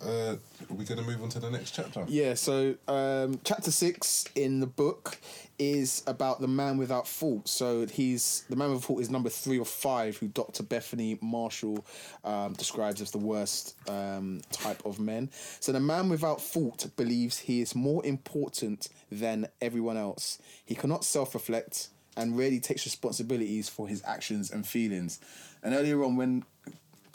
[0.05, 0.35] Uh,
[0.69, 2.03] are we gonna move on to the next chapter?
[2.07, 5.17] Yeah, so um, chapter six in the book
[5.59, 7.47] is about the man without fault.
[7.47, 10.63] So he's the man without fault is number three or five, who Dr.
[10.63, 11.85] Bethany Marshall
[12.23, 15.29] um, describes as the worst um, type of men.
[15.59, 20.39] So the man without fault believes he is more important than everyone else.
[20.65, 25.19] He cannot self-reflect and rarely takes responsibilities for his actions and feelings.
[25.63, 26.43] And earlier on, when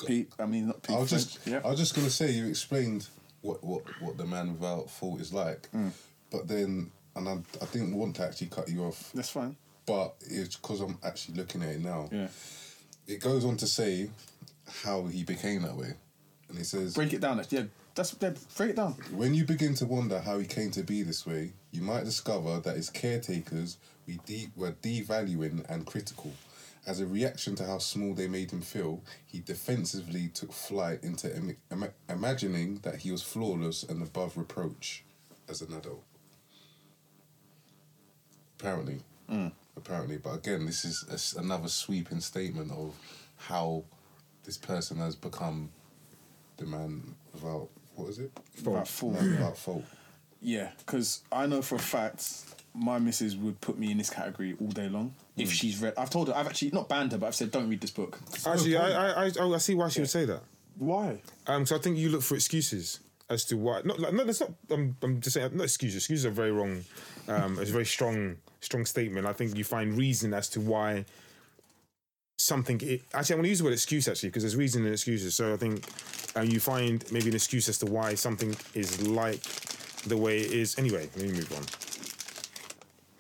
[0.07, 1.61] Pete, I mean not Pete, I was Frank- just, yeah.
[1.65, 3.09] I was just gonna say you explained
[3.41, 5.91] what what what the man without fault is like, Mm.
[6.31, 9.57] but then and I, I didn't want to actually cut you off, that's fine.
[9.87, 12.09] but it's because I'm actually looking at it now.
[12.13, 12.29] Yeah.
[13.07, 14.11] It goes on to say
[14.85, 15.93] how he became that way,
[16.49, 17.45] and he says Break it down.
[17.51, 18.93] Yeah, that's yeah, break it down.
[19.13, 22.61] When you begin to wonder how he came to be this way, you might discover
[22.61, 26.33] that his caretakers we de- were devaluing and critical.
[26.85, 31.35] As a reaction to how small they made him feel, he defensively took flight into
[31.35, 35.05] Im- ima- imagining that he was flawless and above reproach
[35.49, 36.03] as an adult.
[38.59, 39.01] Apparently.
[39.29, 39.49] Hmm.
[39.77, 40.17] Apparently.
[40.19, 42.95] But again, this is a another sweeping statement of
[43.37, 43.85] how
[44.45, 45.71] this person has become
[46.57, 48.33] the man without, what is it?
[48.65, 49.15] Without fault.
[49.23, 49.85] Without fault.
[50.41, 52.43] Yeah, because I know for a fact
[52.75, 55.95] my missus would put me in this category all day long if she's read.
[55.97, 56.37] I've told her.
[56.37, 58.19] I've actually not banned her, but I've said don't read this book.
[58.47, 60.43] Actually, I, I, I, oh, I see why she would say that.
[60.79, 61.21] Why?
[61.47, 63.83] Um, so I think you look for excuses as to why.
[63.85, 64.53] Not, like, no, that's not.
[64.71, 65.57] I'm, I'm just saying.
[65.57, 65.97] Not excuses.
[65.97, 66.85] Excuses are very wrong.
[67.29, 69.27] Um, it's a very strong, strong statement.
[69.27, 71.05] I think you find reason as to why
[72.39, 72.81] something.
[72.83, 75.35] It, actually, I want to use the word excuse actually because there's reason and excuses.
[75.35, 75.87] So I think
[76.37, 79.43] um, you find maybe an excuse as to why something is like
[80.05, 80.79] the way it is.
[80.79, 81.92] Anyway, let me move on.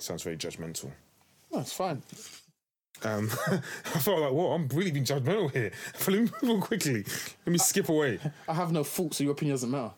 [0.03, 0.91] Sounds very judgmental.
[1.53, 2.03] No, it's fine.
[3.05, 5.73] Um, I felt like, whoa, I'm really being judgmental here.
[6.09, 7.05] Let me move on quickly.
[7.47, 8.19] Let me skip away.
[8.49, 9.93] I have no fault, so your opinion doesn't matter.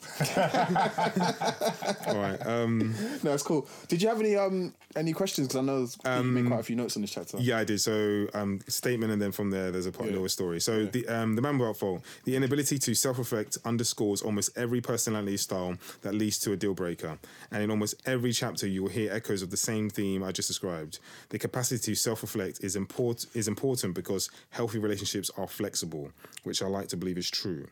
[2.06, 2.46] All right.
[2.46, 3.68] Um, no, it's cool.
[3.88, 5.48] Did you have any um any questions?
[5.48, 7.38] Because I know you made quite a few notes on this chapter.
[7.38, 7.80] Yeah, I did.
[7.80, 10.60] So, um, statement, and then from there, there's a part little story.
[10.60, 15.36] So, the um, the man without fault, the inability to self-reflect underscores almost every personality
[15.36, 17.18] style that leads to a deal breaker,
[17.50, 20.48] and in almost every chapter, you will hear echoes of the same theme I just
[20.48, 20.98] described.
[21.30, 22.93] The capacity to self-reflect is important
[23.34, 26.10] is important because healthy relationships are flexible,
[26.42, 27.66] which I like to believe is true.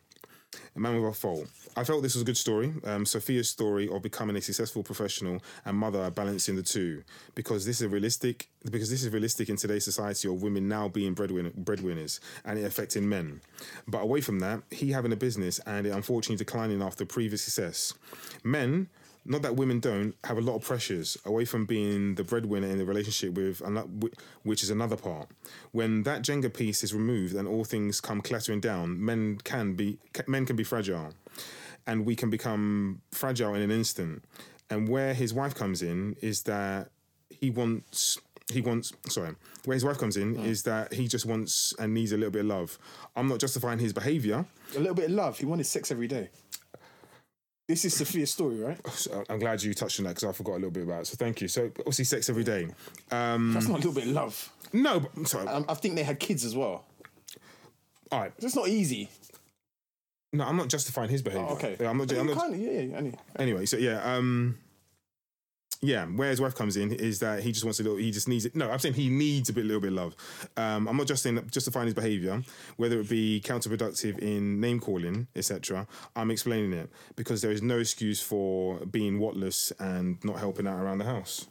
[0.76, 1.48] A Man Without Fault.
[1.76, 2.74] I felt this was a good story.
[2.84, 7.04] Um, Sophia's story of becoming a successful professional and mother balancing the two,
[7.34, 8.48] because this is realistic.
[8.70, 12.64] Because this is realistic in today's society of women now being breadwin- breadwinners and it
[12.64, 13.40] affecting men.
[13.88, 17.94] But away from that, he having a business and it unfortunately declining after previous success.
[18.44, 18.88] Men.
[19.24, 22.78] Not that women don't have a lot of pressures away from being the breadwinner in
[22.78, 23.62] the relationship with,
[24.42, 25.28] which is another part.
[25.70, 29.98] When that Jenga piece is removed and all things come clattering down, men can be
[30.26, 31.14] men can be fragile,
[31.86, 34.24] and we can become fragile in an instant.
[34.70, 36.90] And where his wife comes in is that
[37.30, 38.18] he wants
[38.50, 40.44] he wants sorry where his wife comes in mm.
[40.44, 42.78] is that he just wants and needs a little bit of love.
[43.14, 44.44] I'm not justifying his behavior.
[44.74, 45.38] A little bit of love.
[45.38, 46.30] He wanted sex every day.
[47.72, 48.78] This is Sophia's story, right?
[48.92, 51.06] So I'm glad you touched on that because I forgot a little bit about it.
[51.06, 51.48] So thank you.
[51.48, 52.68] So obviously sex every day.
[53.10, 54.52] Um, That's not a little bit of love.
[54.74, 55.46] no, but sorry.
[55.48, 56.84] Um, I think they had kids as well.
[58.10, 58.32] All right.
[58.40, 59.08] It's not easy.
[60.34, 61.46] No, I'm not justifying his behavior.
[61.48, 61.78] Oh, okay.
[61.80, 62.12] Yeah, I'm not.
[62.12, 62.96] I'm not kind of, yeah, yeah.
[62.98, 63.18] Anyway.
[63.38, 64.58] anyway, so yeah, um,
[65.82, 66.06] yeah.
[66.06, 67.98] Where his wife comes in is that he just wants a little.
[67.98, 68.56] He just needs it.
[68.56, 70.16] No, I'm saying he needs a bit, little bit of love.
[70.56, 72.42] Um, I'm not just saying justifying his behaviour,
[72.76, 75.86] whether it be counterproductive in name calling, etc.
[76.16, 80.80] I'm explaining it because there is no excuse for being whatless and not helping out
[80.80, 81.48] around the house.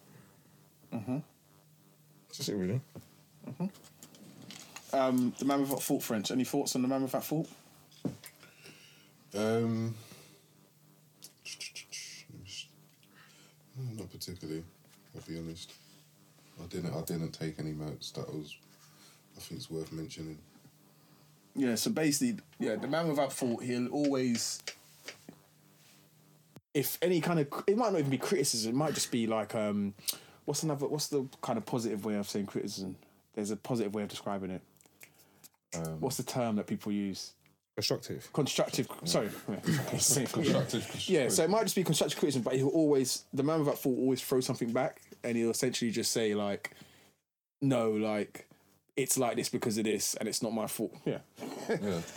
[0.93, 1.19] Mm-hmm.
[2.29, 2.81] That's it, really.
[4.93, 6.31] Um, the man without fault, French.
[6.31, 7.49] Any thoughts on the man without fault?
[9.33, 9.95] Um,
[13.70, 14.63] no, not particularly.
[15.15, 15.73] I'll be honest.
[16.61, 16.93] I didn't.
[16.93, 18.11] I didn't take any notes.
[18.11, 18.55] That was.
[19.37, 20.37] I think it's worth mentioning.
[21.55, 24.61] Yeah, so basically, yeah, the man without fault, he'll always.
[26.73, 28.71] If any kind of, it might not even be criticism.
[28.71, 29.93] It might just be like, um,
[30.45, 30.87] what's another?
[30.87, 32.95] What's the kind of positive way of saying criticism?
[33.33, 34.61] There's a positive way of describing it.
[35.99, 37.33] what's the term that people use?
[37.75, 38.29] Constructive.
[38.33, 38.87] Constructive.
[39.05, 39.59] Sorry, yeah.
[39.89, 41.09] Constructive.
[41.09, 43.95] Yeah, so it might just be constructive criticism, but he'll always the man without fault
[43.95, 46.71] will always throw something back, and he'll essentially just say like,
[47.61, 48.47] "No, like
[48.97, 51.19] it's like this because of this, and it's not my fault." Yeah.
[51.69, 52.01] Yeah.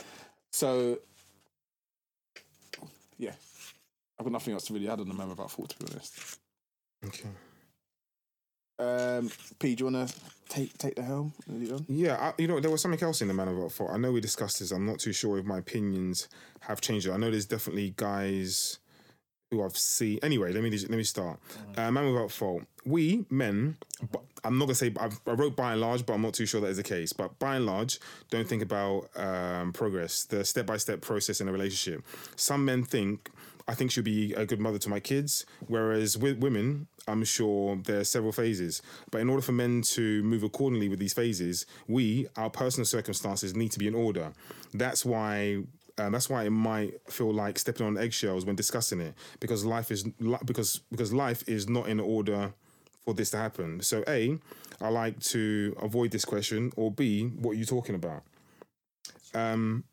[0.51, 0.99] So,
[3.17, 3.33] yeah,
[4.17, 6.39] I've got nothing else to really add on the man without fault, to be honest.
[7.05, 7.27] Okay.
[8.77, 10.15] Um, P, do you want to
[10.49, 11.33] take take the helm?
[11.47, 11.85] and?
[11.87, 13.91] Yeah, I, you know, there was something else in the man about fault.
[13.93, 14.71] I know we discussed this.
[14.71, 16.27] I'm not too sure if my opinions
[16.61, 17.09] have changed.
[17.09, 18.79] I know there's definitely guys
[19.51, 20.19] who I've seen.
[20.23, 21.39] Anyway, let me let me start.
[21.77, 22.63] Uh, man without fault.
[22.85, 23.77] We men,
[24.11, 26.45] but I'm not gonna say I've, I wrote by and large, but I'm not too
[26.45, 27.13] sure that is the case.
[27.13, 31.47] But by and large, don't think about um, progress, the step by step process in
[31.47, 32.05] a relationship.
[32.35, 33.31] Some men think
[33.67, 37.75] I think she'll be a good mother to my kids, whereas with women, I'm sure
[37.75, 38.81] there are several phases.
[39.11, 43.55] But in order for men to move accordingly with these phases, we, our personal circumstances,
[43.55, 44.33] need to be in order.
[44.73, 45.63] That's why.
[45.97, 49.91] Uh, that's why it might feel like stepping on eggshells when discussing it, because life
[49.91, 52.53] is li- because because life is not in order
[53.05, 53.81] for this to happen.
[53.81, 54.37] So A,
[54.81, 58.23] I like to avoid this question, or B, what are you talking about?
[59.33, 59.85] Um,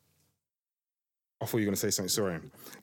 [1.43, 2.09] I thought you were going to say something.
[2.09, 2.39] Sorry.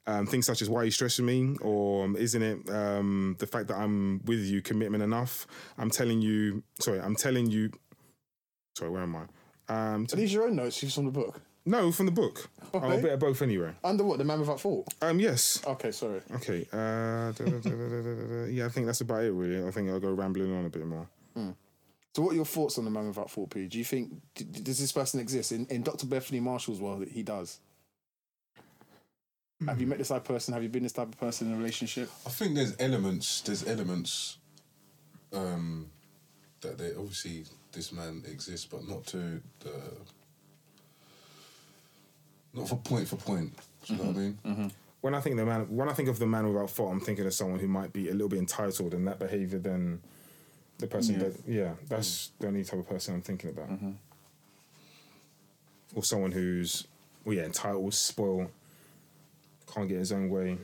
[0.06, 3.46] Um, things such as why are you stressing me, or um, isn't it um, the
[3.46, 5.46] fact that I'm with you commitment enough?
[5.78, 6.62] I'm telling you.
[6.80, 7.70] Sorry, I'm telling you.
[8.76, 9.22] Sorry, where am I?
[9.68, 10.82] Um, Are these your own notes?
[10.82, 11.40] You're from the book.
[11.66, 12.48] no, from the book.
[12.74, 13.72] I'm a bit of both anyway.
[13.84, 14.18] Under what?
[14.18, 14.92] The man without fault.
[15.02, 15.60] Um, yes.
[15.66, 16.20] Okay, sorry.
[16.36, 16.66] Okay.
[16.72, 18.44] Uh, da- da- da- da- da- da- da.
[18.50, 19.32] yeah, I think that's about it.
[19.32, 21.06] Really, I think I'll go rambling on a bit more.
[22.12, 23.66] So, what are your thoughts on the man without fault, P?
[23.68, 26.06] Do you think d- d- does this person exist in, in Dr.
[26.06, 27.06] Bethany Marshall's world?
[27.06, 27.60] He does.
[29.66, 30.54] Have you met this type of person?
[30.54, 32.10] Have you been this type of person in a relationship?
[32.26, 33.42] I think there's elements.
[33.42, 34.38] There's elements.
[35.32, 35.90] Um,
[36.62, 39.72] that they obviously this man exists, but not to the.
[42.52, 43.52] Not for point for point.
[43.86, 44.20] Do you know what I mm-hmm.
[44.20, 44.38] mean?
[44.46, 44.68] Mm-hmm.
[45.00, 47.26] when I think the man, when I think of the man without fault, I'm thinking
[47.26, 50.00] of someone who might be a little bit entitled in that behavior than
[50.78, 51.20] the person Yeah.
[51.20, 51.88] that, yeah, mm.
[51.88, 53.70] that's the only type of person I'm thinking about.
[53.70, 53.90] Mm-hmm.
[55.94, 56.86] Or someone who's,
[57.24, 58.48] well, yeah, entitled, spoiled,
[59.72, 60.58] can't get his own way.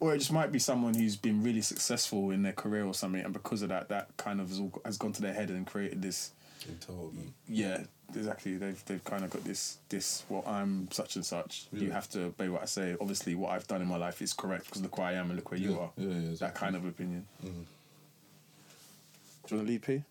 [0.00, 3.22] Or it just might be someone who's been really successful in their career or something,
[3.24, 5.66] and because of that, that kind of has, all, has gone to their head and
[5.66, 6.32] created this.
[6.68, 7.30] Entitlement.
[7.46, 7.84] Yeah,
[8.16, 8.56] exactly.
[8.56, 10.24] They've they've kind of got this this.
[10.28, 11.66] Well, I'm such and such.
[11.72, 12.96] You have to obey what I say.
[13.00, 15.36] Obviously, what I've done in my life is correct because look where I am and
[15.36, 15.90] look where you are.
[15.96, 17.26] yeah, yeah, That kind of opinion.
[17.42, 20.02] Do you want to lead, P?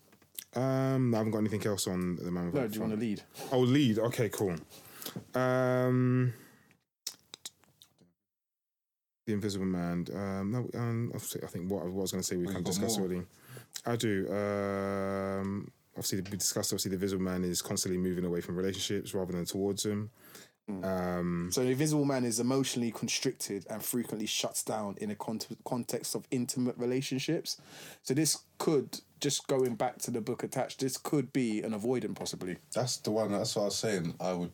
[0.56, 2.98] Um, I haven't got anything else on the man without No, do you want to
[2.98, 3.22] lead?
[3.52, 3.98] Oh, lead.
[3.98, 4.54] Okay, cool.
[5.34, 6.32] Um,
[9.28, 10.06] the Invisible Man.
[10.14, 12.54] Um, no, um, obviously, I think what, what I was going to say we Well,
[12.54, 13.22] kind of discussed already.
[13.86, 14.26] I do.
[14.30, 16.72] Um, obviously, we discussed.
[16.72, 20.10] Obviously, the Invisible Man is constantly moving away from relationships rather than towards them.
[20.82, 25.40] Um, So the invisible man is emotionally constricted and frequently shuts down in a con-
[25.64, 27.58] context of intimate relationships.
[28.02, 30.80] So this could just going back to the book attached.
[30.80, 32.58] This could be an avoidant, possibly.
[32.74, 33.32] That's the one.
[33.32, 34.14] That's what I was saying.
[34.20, 34.52] I would,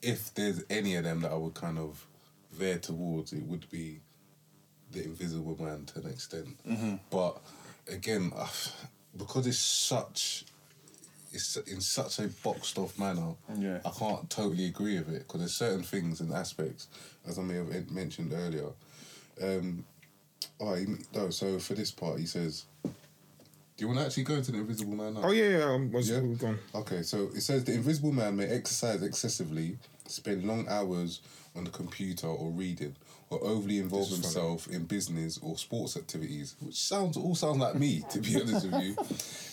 [0.00, 2.06] if there's any of them that I would kind of
[2.52, 4.00] veer towards, it would be
[4.92, 6.48] the Invisible Man to an extent.
[7.10, 7.38] But
[7.90, 8.46] again, uh,
[9.16, 10.44] because it's such,
[11.32, 13.34] it's in such a boxed off manner.
[13.56, 13.80] Yeah.
[13.84, 16.88] I can't totally agree with it because there's certain things and aspects,
[17.26, 18.68] as I may have mentioned earlier.
[19.42, 19.84] Um,
[20.60, 21.30] oh, he, no.
[21.30, 22.64] So for this part, he says.
[22.84, 25.20] Do you want to actually go into the Invisible Man now?
[25.22, 25.64] oh yeah, yeah.
[25.72, 26.18] Um, was Yeah.
[26.18, 26.58] gone.
[26.74, 31.20] Okay, so it says the invisible man may exercise excessively, spend long hours
[31.54, 32.96] on the computer or reading,
[33.30, 34.22] or overly involve This funny.
[34.22, 38.66] himself in business or sports activities, which sounds all sounds like me, to be honest
[38.70, 38.96] with you.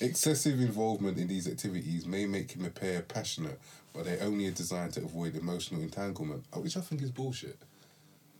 [0.08, 3.60] Excessive involvement in these activities may make him appear passionate,
[3.94, 7.58] but they only are designed to avoid emotional entanglement, uh, which I think is bullshit.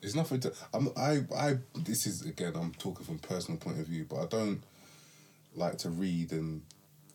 [0.02, 0.54] There's nothing to.
[0.74, 0.90] I'm.
[0.96, 1.22] I.
[1.36, 1.58] I.
[1.76, 2.54] This is again.
[2.56, 4.62] I'm talking from personal point of view, but I don't
[5.56, 6.62] like to read and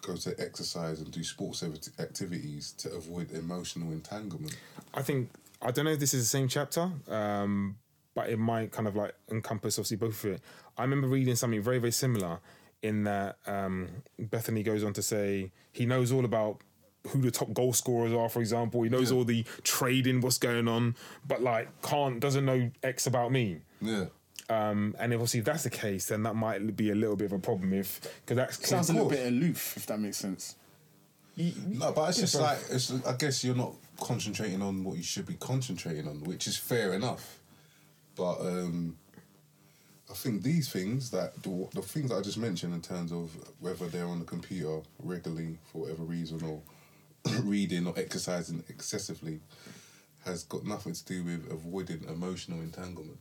[0.03, 1.63] go to exercise and do sports
[1.99, 4.57] activities to avoid emotional entanglement.
[4.95, 5.31] I think
[5.63, 7.77] I don't know if this is the same chapter, um,
[8.15, 10.41] but it might kind of like encompass obviously both of it.
[10.77, 12.41] I remember reading something very very similar
[12.83, 16.61] in that um, Bethany goes on to say he knows all about
[17.09, 18.83] who the top goal scorers are, for example.
[18.83, 19.19] He knows Yeah.
[19.19, 20.97] all the trading, what's going on,
[21.27, 23.61] but like can't doesn't know X about me.
[23.81, 24.07] Yeah.
[24.49, 27.33] Um, and if obviously that's the case, then that might be a little bit of
[27.33, 30.57] a problem if because that Sounds a little bit aloof, if that makes sense.
[31.37, 32.93] No, but it's just like it's.
[33.07, 36.93] I guess you're not concentrating on what you should be concentrating on, which is fair
[36.93, 37.40] enough.
[38.21, 38.99] But um,
[40.11, 43.31] I think these things that the, the things that I just mentioned in terms of
[43.61, 46.61] whether they're on the computer regularly for whatever reason or
[47.45, 49.41] reading or exercising excessively
[50.27, 53.17] has got nothing to do with avoiding emotional entanglement.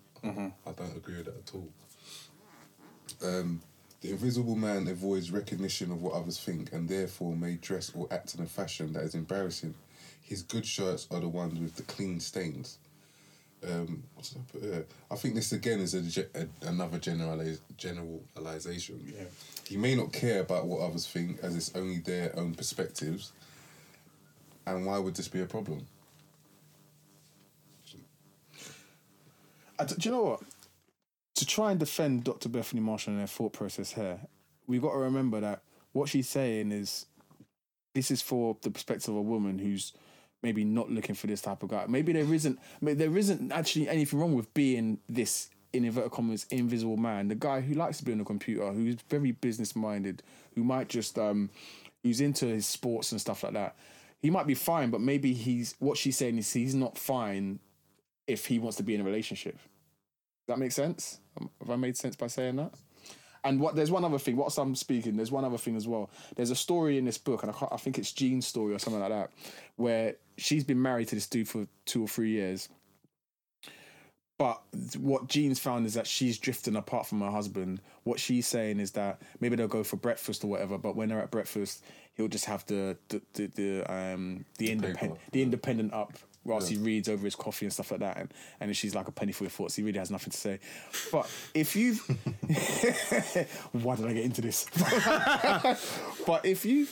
[0.68, 1.70] I don't agree with that at all.
[3.24, 3.62] Um,
[4.02, 8.36] the invisible man avoids recognition of what others think and therefore may dress or act
[8.36, 9.76] in a fashion that is embarrassing.
[10.22, 12.80] His good shirts are the ones with the clean stains.
[13.68, 14.86] Um, what's that put here?
[15.12, 19.14] I think this again is a, a, another generaliz- generalization.
[19.16, 19.26] Yeah.
[19.68, 23.34] He may not care about what others think as it's only their own perspectives.
[24.66, 25.86] And why would this be a problem?
[29.78, 30.42] I d- do you know what?
[31.36, 32.50] To try and defend Dr.
[32.50, 34.20] Bethany Marshall and her thought process here,
[34.68, 35.62] we've got to remember that
[35.94, 37.06] what she's saying is
[37.94, 39.94] this is for the perspective of a woman who's
[40.42, 41.86] maybe not looking for this type of guy.
[41.88, 46.46] Maybe there isn't maybe there isn't actually anything wrong with being this in inverted commas
[46.50, 50.24] invisible man, the guy who likes to be on the computer, who's very business minded,
[50.56, 51.50] who might just um
[52.04, 53.76] who's into his sports and stuff like that.
[54.22, 57.60] He might be fine, but maybe he's what she's saying is he's not fine
[58.28, 59.56] if he wants to be in a relationship.
[59.56, 61.20] Does that make sense?
[61.62, 62.74] Have I made sense by saying that?
[63.44, 64.36] And what there's one other thing.
[64.36, 66.10] Whilst I'm speaking, there's one other thing as well.
[66.36, 68.80] There's a story in this book, and I, can't, I think it's Jean's story or
[68.80, 69.32] something like that,
[69.78, 72.70] where she's been married to this dude for two or three years.
[74.38, 74.62] But
[74.98, 77.82] what Jean's found is that she's drifting apart from her husband.
[78.04, 81.22] What she's saying is that maybe they'll go for breakfast or whatever, but when they're
[81.22, 81.84] at breakfast,
[82.16, 86.18] he'll just have the the the, the um the independent the independent up
[86.50, 89.12] whilst he reads over his coffee and stuff like that, and and she's like a
[89.12, 89.76] penny for your thoughts.
[89.76, 90.60] He really has nothing to say.
[91.12, 92.00] But if you've,
[93.72, 94.66] why did I get into this?
[96.26, 96.88] but if you,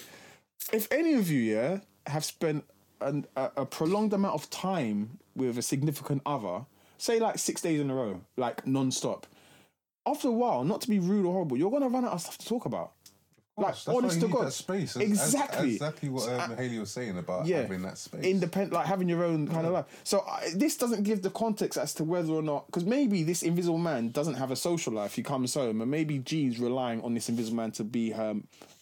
[0.72, 2.64] if any of you, yeah, have spent
[3.02, 6.66] an, a, a prolonged amount of time with a significant other,
[6.98, 9.28] say like six days in a row, like non-stop,
[10.08, 12.38] after a while, not to be rude or horrible, you're gonna run out of stuff
[12.38, 12.94] to talk about.
[13.58, 14.96] Like why honest to God, space.
[14.96, 18.24] Exactly, exactly what um, Haley was saying about yeah, having that space.
[18.24, 19.86] independent, like having your own kind of life.
[20.04, 23.42] So I, this doesn't give the context as to whether or not, because maybe this
[23.42, 25.16] invisible man doesn't have a social life.
[25.16, 28.36] He comes home, and maybe Jean's relying on this invisible man to be her,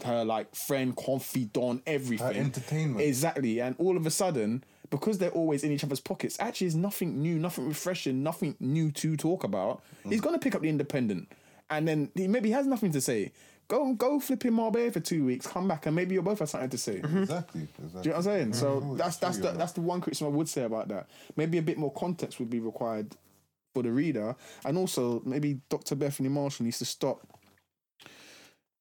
[0.03, 2.99] her like friend, confidant, everything, her entertainment.
[2.99, 4.63] Exactly, and all of a sudden.
[4.91, 8.91] Because they're always in each other's pockets, actually, is nothing new, nothing refreshing, nothing new
[8.91, 9.81] to talk about.
[10.07, 11.27] He's gonna pick up the independent,
[11.71, 13.31] and then he maybe has nothing to say.
[13.67, 16.49] Go, go, flipping in Marbella for two weeks, come back, and maybe you'll both have
[16.49, 16.97] something to say.
[16.97, 17.23] exactly.
[17.23, 17.67] exactly.
[17.81, 18.53] Do you know what I'm saying?
[18.53, 18.97] So Mhm.
[18.97, 21.07] that's that's the that's the one criticism I would say about that.
[21.35, 23.15] Maybe a bit more context would be required
[23.73, 25.95] for the reader, and also maybe Dr.
[25.95, 27.21] Bethany Marshall needs to stop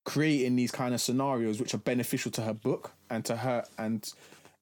[0.04, 4.12] creating these kind of scenarios which are beneficial to her book and to her and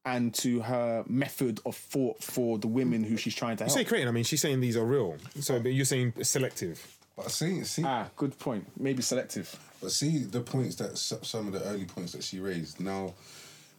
[0.04, 3.78] and to her method of thought for the women who she's trying to You help.
[3.78, 4.08] say creating.
[4.08, 5.16] I mean, she's saying these are real.
[5.40, 6.84] So, but you're saying selective.
[7.16, 8.66] But see, see, ah, good point.
[8.80, 9.54] Maybe selective.
[9.82, 12.80] But see the points that some of the early points that she raised.
[12.80, 13.14] Now,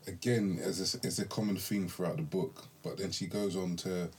[0.05, 3.77] again, as a, as a common theme throughout the book, but then she goes on
[3.77, 4.09] to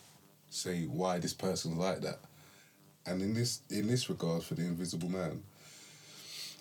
[0.48, 2.20] say why this person's like that,
[3.04, 5.42] and in this in this regard for the Invisible Man,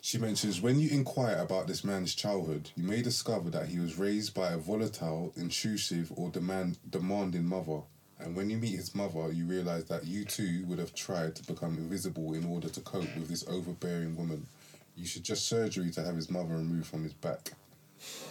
[0.02, 3.98] she mentions when you inquire about this man's childhood, you may discover that he was
[3.98, 7.80] raised by a volatile, intrusive, or demand demanding mother.
[8.20, 11.44] And when you meet his mother, you realize that you too would have tried to
[11.44, 14.48] become invisible in order to cope with this overbearing woman.
[14.96, 17.52] You should just surgery to have his mother removed from his back.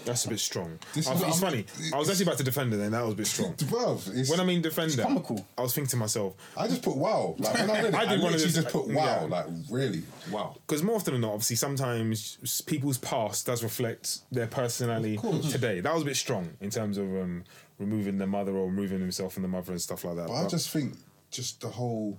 [0.05, 0.79] That's a bit strong.
[0.94, 1.64] This I is it's what funny.
[1.83, 3.55] I'm- I was actually about to defend it, and that was a bit strong.
[3.57, 5.46] Bruv, it's, When I mean defend that, comical.
[5.57, 7.35] I was thinking to myself, I just put wow.
[7.38, 9.05] Like when I read it, I I, did one of literally those- just put wow.
[9.22, 9.22] yeah.
[9.22, 10.57] Like really, wow.
[10.66, 15.18] because more often than not, obviously, sometimes s- people's past does reflect their personality
[15.51, 15.81] today.
[15.81, 17.44] That was a bit strong in terms of um,
[17.79, 20.27] removing the mother or removing himself from the mother and stuff like that.
[20.29, 20.98] But I But- just think
[21.31, 22.18] just the whole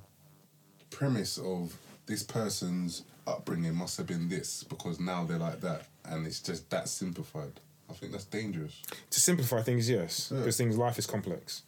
[0.89, 1.77] premise of
[2.07, 6.69] this person's upbringing must have been this because now they're like that, and it's just
[6.69, 7.59] that simplified.
[7.89, 8.81] I think that's dangerous.
[9.11, 10.39] to simplify things, yes, Yeah.
[10.39, 11.63] because things life is complex.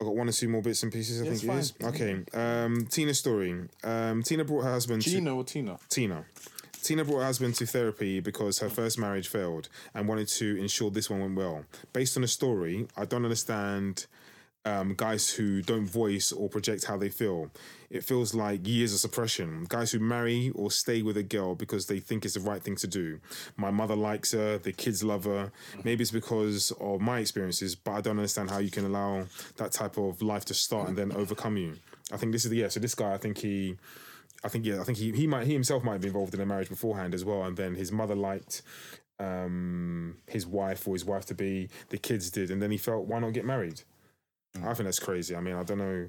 [0.00, 1.20] I've got one or two more bits and pieces.
[1.20, 1.72] I Yeah, think it's.
[1.82, 3.68] Okay, um, Tina's story.
[3.82, 5.02] Um, Tina brought her husband.
[5.02, 5.78] to, or Tina?
[5.88, 6.24] Tina.
[6.82, 10.90] Tina brought her husband to therapy because her first marriage failed and wanted to ensure
[10.90, 11.64] this one went well.
[11.92, 14.06] Based on the story, I don't understand
[14.64, 17.50] um, guys who don't voice or project how they feel.
[17.90, 19.66] It feels like years of suppression.
[19.68, 22.76] Guys who marry or stay with a girl because they think it's the right thing
[22.76, 23.20] to do.
[23.56, 25.52] My mother likes her, the kids love her.
[25.84, 29.72] Maybe it's because of my experiences, but I don't understand how you can allow that
[29.72, 31.74] type of life to start and then overcome you.
[32.12, 32.68] I think this is the yeah.
[32.68, 33.76] So this guy, I think he,
[34.42, 36.46] I think yeah, I think he he might he himself might be involved in a
[36.46, 38.62] marriage beforehand as well, and then his mother liked
[39.20, 43.06] um his wife or his wife to be the kids did and then he felt
[43.06, 43.82] why not get married
[44.62, 46.08] i think that's crazy i mean i don't know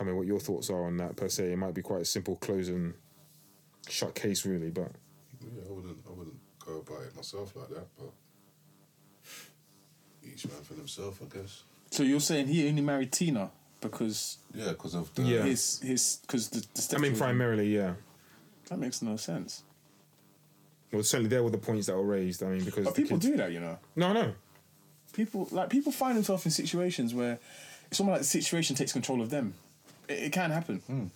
[0.00, 2.04] i mean what your thoughts are on that per se it might be quite a
[2.04, 2.92] simple closing,
[3.88, 4.90] shut case really but
[5.40, 5.98] Yeah, I wouldn't.
[6.06, 8.10] I wouldn't go about it myself like that, but
[10.24, 11.62] each man for himself, I guess.
[11.90, 13.50] So you're saying he only married Tina
[13.80, 15.22] because Yeah, because of the.
[15.22, 15.42] Yeah.
[15.44, 17.94] his his because the, the i mean primarily yeah
[18.68, 19.62] that makes no sense.
[20.92, 23.30] well certainly there were the points that were raised i mean because But people kids-
[23.30, 23.78] do that, you know.
[23.94, 24.34] no no
[25.16, 27.38] People like people find themselves in situations where
[27.90, 29.54] it's almost like the situation takes control of them.
[30.08, 31.10] It, it can happen.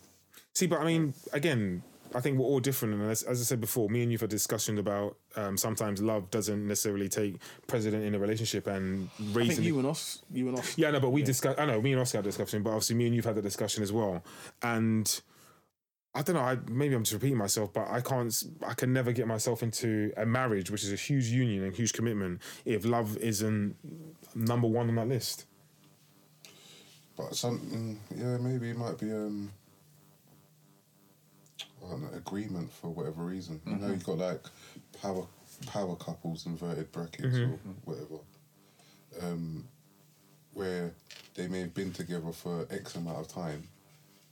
[0.55, 1.83] See, but I mean, again,
[2.15, 4.31] I think we're all different, and as, as I said before, me and you've had
[4.31, 7.37] a discussion about um, sometimes love doesn't necessarily take
[7.67, 9.57] precedent in a relationship, and I raising.
[9.57, 10.77] think you and us, you and us.
[10.77, 11.57] yeah, no, but we discuss.
[11.59, 13.43] I know me and Oscar had a discussion, but obviously me and you've had the
[13.43, 14.25] discussion as well,
[14.63, 15.21] and.
[16.15, 16.43] I don't know.
[16.43, 18.27] I maybe I'm just repeating myself, but I can't.
[18.29, 21.75] s- I can never get myself into a marriage, which is a huge union and
[21.75, 23.77] huge commitment, if love isn't
[24.35, 25.47] number one on that list.
[27.17, 29.53] But something, yeah, maybe it might be um,
[31.93, 33.61] an agreement for whatever reason.
[33.67, 34.43] You know, you've got like
[35.01, 35.27] power
[35.67, 38.19] power couples, inverted brackets, or whatever,
[39.23, 39.65] um,
[40.55, 40.93] where
[41.35, 43.69] they may have been together for X amount of time,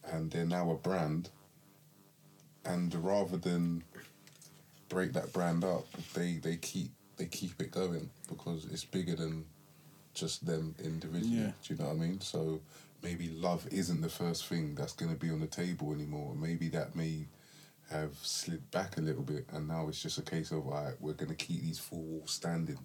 [0.04, 1.30] and they're now a brand.
[2.68, 3.82] And rather than
[4.88, 9.46] break that brand up, they they keep they keep it going because it's bigger than
[10.14, 11.36] just them individually.
[11.36, 11.52] Yeah.
[11.62, 12.20] Do you know what I mean?
[12.20, 12.60] So
[13.02, 16.34] maybe love isn't the first thing that's going to be on the table anymore.
[16.34, 17.26] Maybe that may
[17.90, 20.94] have slid back a little bit, and now it's just a case of all right,
[21.00, 22.78] we're going to keep these four walls standing.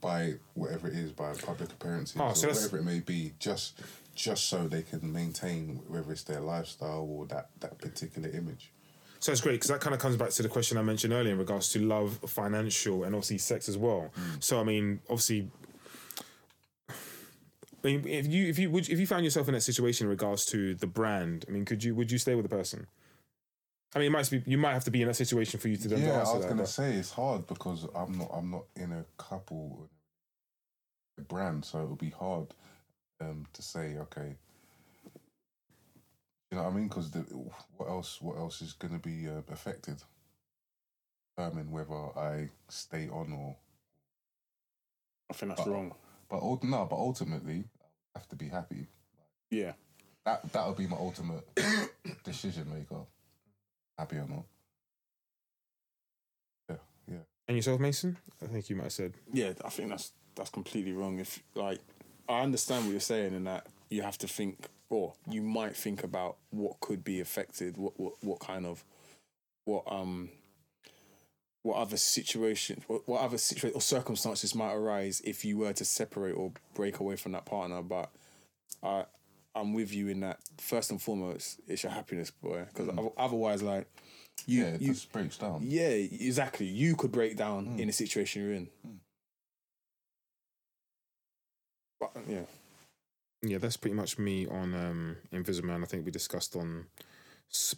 [0.00, 3.32] By whatever it is, by public appearances Oh, or so that's- whatever it may be,
[3.38, 3.80] just
[4.14, 8.72] just so they can maintain whether it's their lifestyle or that that particular image.
[9.18, 11.32] So it's great because that kind of comes back to the question I mentioned earlier
[11.32, 14.12] in regards to love, financial, and obviously sex as well.
[14.18, 14.42] Mm.
[14.44, 15.50] So I mean, obviously,
[16.88, 16.94] I
[17.84, 20.44] mean, if you if you would if you found yourself in that situation in regards
[20.46, 22.86] to the brand, I mean, could you would you stay with the person?
[23.96, 25.78] I mean, it might be you might have to be in that situation for you
[25.78, 26.48] to then yeah, answer I was that.
[26.50, 29.88] gonna but- say it's hard because I'm not I'm not in a couple
[31.18, 32.48] a brand, so it'll be hard
[33.22, 34.36] um, to say okay.
[36.50, 36.88] You know what I mean?
[36.88, 37.10] Because
[37.78, 38.20] what else?
[38.20, 40.02] What else is going to be uh, affected?
[41.38, 43.56] Determine whether I stay on or.
[45.30, 45.94] I think that's Uh, wrong.
[46.28, 47.64] But ult- no, but ultimately,
[48.14, 48.88] I have to be happy.
[49.50, 49.72] Yeah.
[50.26, 51.48] That that would be my ultimate
[52.24, 53.06] decision maker.
[53.98, 54.44] Happy or not?
[56.68, 56.76] Yeah,
[57.10, 57.18] yeah.
[57.48, 58.16] And yourself, Mason?
[58.42, 59.14] I think you might have said.
[59.32, 61.18] Yeah, I think that's that's completely wrong.
[61.18, 61.80] If like,
[62.28, 66.04] I understand what you're saying, in that you have to think, or you might think
[66.04, 68.84] about what could be affected, what what, what kind of,
[69.64, 70.28] what um,
[71.62, 75.84] what other situation, what, what other situation or circumstances might arise if you were to
[75.84, 77.82] separate or break away from that partner.
[77.82, 78.10] But
[78.82, 79.04] I,
[79.56, 80.38] I'm with you in that.
[80.58, 82.66] First and foremost, it's your happiness, boy.
[82.68, 83.86] Because otherwise, like,
[84.46, 85.60] you yeah, it you just breaks down.
[85.64, 86.66] yeah, exactly.
[86.66, 87.78] You could break down mm.
[87.80, 88.68] in the situation you're in.
[88.86, 88.96] Mm.
[91.98, 92.40] But, um, yeah.
[93.42, 95.82] Yeah, that's pretty much me on um, Invisible Man.
[95.82, 96.86] I think we discussed on.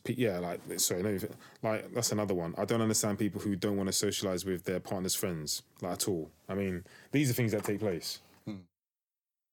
[0.07, 1.19] Yeah, like sorry, no,
[1.63, 2.55] like that's another one.
[2.57, 6.09] I don't understand people who don't want to socialize with their partner's friends, like at
[6.09, 6.31] all.
[6.49, 8.21] I mean, these are things that take place.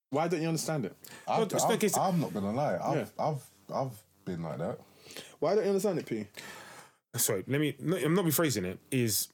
[0.09, 0.95] Why don't you understand it?
[1.27, 2.77] I've, Well, it's I've- like it's- I'm not gonna lie.
[2.81, 3.05] I've, Yeah.
[3.19, 3.43] I've,
[3.73, 4.79] I've been like that.
[5.39, 6.25] Why don't you understand it, P?
[7.15, 7.75] Sorry, let me.
[7.79, 8.79] No, I'm not rephrasing it.
[8.91, 9.29] Is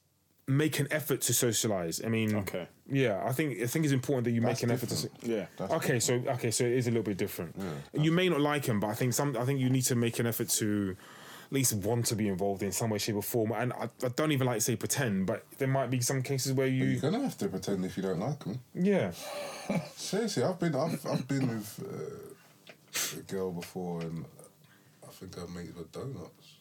[0.46, 2.00] make an effort to socialize.
[2.04, 2.68] I mean, Okay.
[2.88, 4.94] yeah, I think I think it's important that you That's make an effort to.
[4.94, 5.20] different.
[5.24, 5.46] so- Yeah.
[5.56, 7.56] That's Okay, so okay, so it is a little bit different.
[7.92, 9.36] you may not like him, but I think some.
[9.36, 10.96] I think you need to make an effort to at
[11.52, 13.52] least want to be involved in some way, shape, or form.
[13.52, 16.52] And I, I don't even like to say pretend, but there might be some cases
[16.52, 18.60] where you, You're gonna have to pretend if you don't like them.
[18.74, 19.12] yeah,
[19.96, 24.24] Seriously, I've been, I've, I've been with uh, a girl before, and
[25.06, 26.54] I think I made her donuts.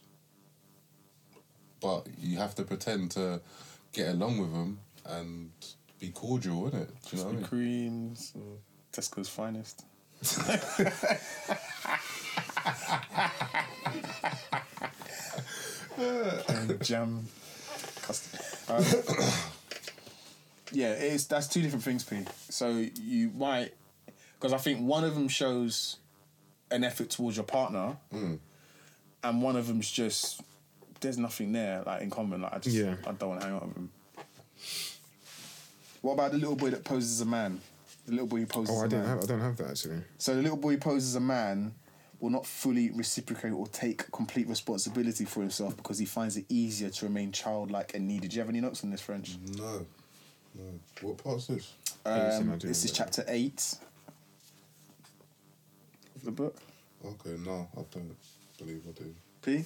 [1.80, 3.42] But you have to pretend to
[3.94, 5.50] get along with them and
[6.00, 6.88] be cordial, innit?
[7.10, 7.46] Do you know what I mean?
[7.46, 8.58] Creams, or
[8.94, 9.84] Tesco's finest.
[16.02, 17.26] and jam.
[18.02, 18.40] Custard.
[18.70, 18.84] Um,
[20.72, 22.20] yeah, it's that's two different things, P.
[22.50, 23.72] So you might,
[24.40, 25.98] because I think one of them shows
[26.72, 27.98] an effort towards your partner,
[29.24, 30.42] and one of them's just
[31.02, 32.42] there's nothing there like in common.
[32.42, 32.96] Like I just Yeah.
[33.08, 33.90] I don't want to hang out with him.
[36.02, 37.60] What about the little boy that poses as a man?
[38.08, 38.76] The little boy who poses.
[38.76, 39.16] Oh, I as a didn't man.
[39.16, 39.24] have.
[39.24, 40.02] I don't have that actually.
[40.18, 41.74] So the little boy poses as a man
[42.22, 46.90] will not fully reciprocate or take complete responsibility for himself because he finds it easier
[46.90, 48.28] to remain childlike and needy.
[48.28, 49.38] Do you have any notes on this, French?
[49.58, 49.86] No,
[50.56, 50.64] no.
[51.02, 51.74] What part's this?
[52.06, 52.94] Um, this is remember.
[52.94, 53.76] chapter eight
[56.16, 56.56] of the book.
[57.04, 58.16] Okay, no, I don't
[58.60, 59.16] believe I do.
[59.42, 59.66] P.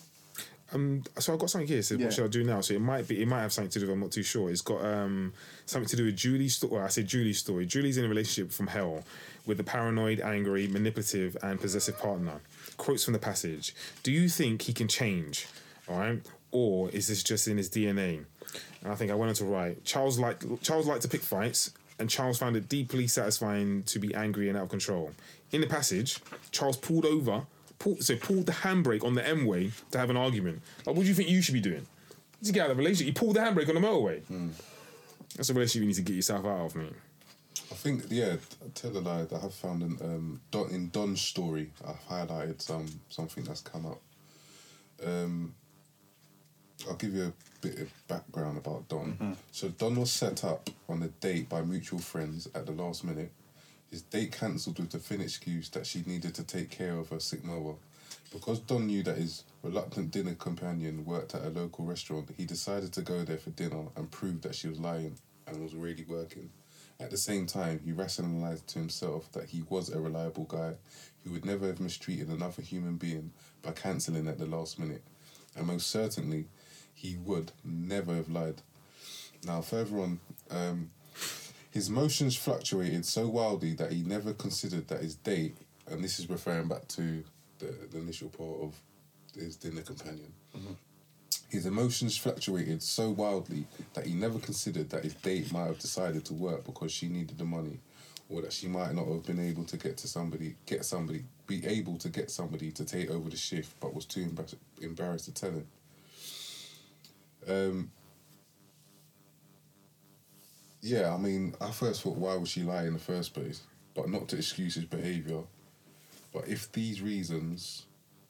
[0.73, 1.81] Um, so I've got something here.
[1.83, 2.05] So Yeah.
[2.05, 2.61] what should I do now?
[2.61, 3.85] So it might be, it might have something to do.
[3.85, 4.49] with I'm not too sure.
[4.49, 5.33] It's got um
[5.65, 6.73] something to do with Julie's story.
[6.73, 7.65] Well, I say Julie's story.
[7.65, 9.03] Julie's in a relationship from hell
[9.45, 12.41] with a paranoid, angry, manipulative, and possessive partner.
[12.77, 15.47] Quotes from the passage: "Do you think he can change?
[15.87, 18.25] All right, or is this just in his DNA?"
[18.81, 21.71] And I think I went on to write: Charles liked Charles liked to pick fights,
[21.99, 25.11] and Charles found it deeply satisfying to be angry and out of control.
[25.51, 26.19] In the passage,
[26.51, 27.45] Charles pulled over,
[27.79, 30.61] pulled, so pulled the handbrake on the M way to have an argument.
[30.85, 31.85] Like, what do you think you should be doing?
[32.43, 34.21] To get out of a relationship, you pulled the handbrake on the motorway.
[35.35, 36.93] That's a relationship you need to get yourself out of, mate.
[37.71, 38.35] I think yeah.
[38.75, 39.25] Tell a lie.
[39.33, 41.71] I have found in um Don, in Don's story.
[41.87, 44.01] I've highlighted some something that's come up.
[45.05, 45.55] Um,
[46.87, 47.33] I'll give you a
[47.65, 49.35] bit of background about Don.
[49.51, 53.31] So Don was set up on a date by mutual friends at the last minute.
[53.95, 57.19] His date cancelled with the thin excuse that she needed to take care of her
[57.21, 57.75] sick mother.
[58.29, 62.91] Because Don knew that his reluctant dinner companion worked at a local restaurant, he decided
[62.91, 65.17] to go there for dinner and prove that she was lying
[65.47, 66.49] and was really working.
[66.99, 70.73] At the same time, he rationalized to himself that he was a reliable guy
[71.23, 73.31] who would never have mistreated another human being
[73.61, 75.03] by cancelling at the last minute.
[75.55, 76.47] And most certainly,
[76.93, 78.61] he would never have lied.
[79.45, 80.19] Now, further on,
[80.51, 80.89] um,
[81.75, 85.57] his motions fluctuated so wildly that he never considered that his date,
[85.91, 87.21] and this is referring back to
[87.59, 88.79] the, the initial part of
[89.37, 90.31] his dinner companion.
[91.49, 96.23] His emotions fluctuated so wildly that he never considered that his date might have decided
[96.25, 97.81] to work because she needed the money,
[98.29, 101.65] or that she might not have been able to get to somebody, get somebody, be
[101.67, 105.33] able to get somebody to take over the shift, but was too embar- embarrassed to
[105.33, 105.67] tell him.
[107.49, 107.91] Um,
[110.85, 113.63] yeah, I mean, I first thought, why would she lie in the first place?
[113.95, 115.41] But not to excuse his behaviour.
[116.31, 117.85] But if these reasons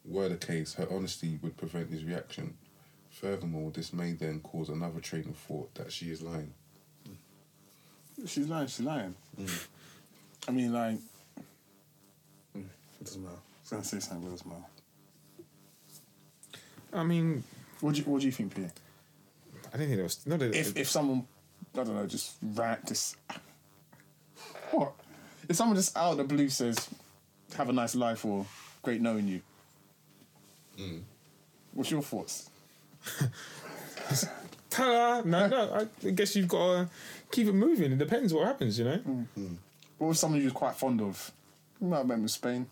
[0.05, 2.55] were the case, her honesty would prevent his reaction.
[3.09, 6.53] Furthermore, this may then cause another train of thought that she is lying.
[8.25, 8.67] She's lying.
[8.67, 9.15] She's lying.
[9.37, 9.67] Mm.
[10.47, 10.97] I mean, like,
[12.57, 12.63] mm,
[13.01, 13.35] It doesn't matter.
[13.35, 14.65] I was gonna say something, but it doesn't matter.
[16.93, 17.43] I mean,
[17.81, 18.71] What do you What do you think, Pierre?
[19.73, 20.25] I didn't think there was.
[20.25, 21.27] Not that If if someone,
[21.77, 23.17] I don't know, just rant, just
[24.71, 24.93] what?
[25.47, 26.89] If someone just out of the blue says,
[27.57, 28.45] "Have a nice life" or
[28.81, 29.41] "Great knowing you,"
[30.77, 31.01] mm.
[31.73, 32.49] what's your thoughts?
[34.69, 35.21] Ta-da!
[35.23, 35.87] No, no.
[36.03, 36.89] I guess you've got to
[37.31, 37.91] keep it moving.
[37.93, 38.97] It depends what happens, you know.
[38.97, 39.25] Mm.
[39.37, 39.55] Mm.
[39.97, 41.31] What was someone you was quite fond of?
[41.79, 42.67] You might have met him in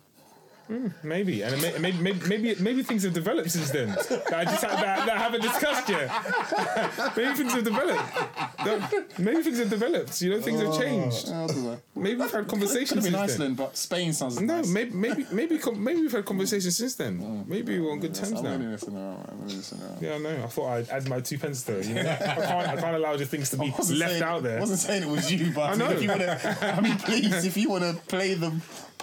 [0.65, 0.93] Spain.
[1.03, 4.61] Maybe, and may, maybe, maybe, maybe, maybe things have developed since then that I just
[4.61, 6.09] that, that I haven't discussed yet.
[7.17, 9.19] maybe things have developed.
[9.19, 10.21] Maybe things have developed.
[10.21, 11.29] You know, things have oh, changed.
[11.29, 11.81] I don't know.
[11.95, 13.29] Maybe we've had Could conversations have since been then.
[13.29, 14.67] Iceland, but Spain sounds No, nice.
[14.67, 17.19] maybe, maybe, maybe, maybe we've had conversations since then.
[17.21, 18.51] Oh, maybe we're on good terms I'm now.
[18.55, 18.65] really.
[18.65, 19.97] I'm really listening.
[20.01, 20.43] Yeah, I know.
[20.43, 21.85] I thought I'd add my two pence to it.
[21.87, 22.01] You know?
[22.01, 24.57] I can't, I can't allow the things to be left saying- out there.
[24.57, 25.89] I wasn't saying it was you, but I know.
[25.91, 28.51] if you want to, I mean, please, if you want to play the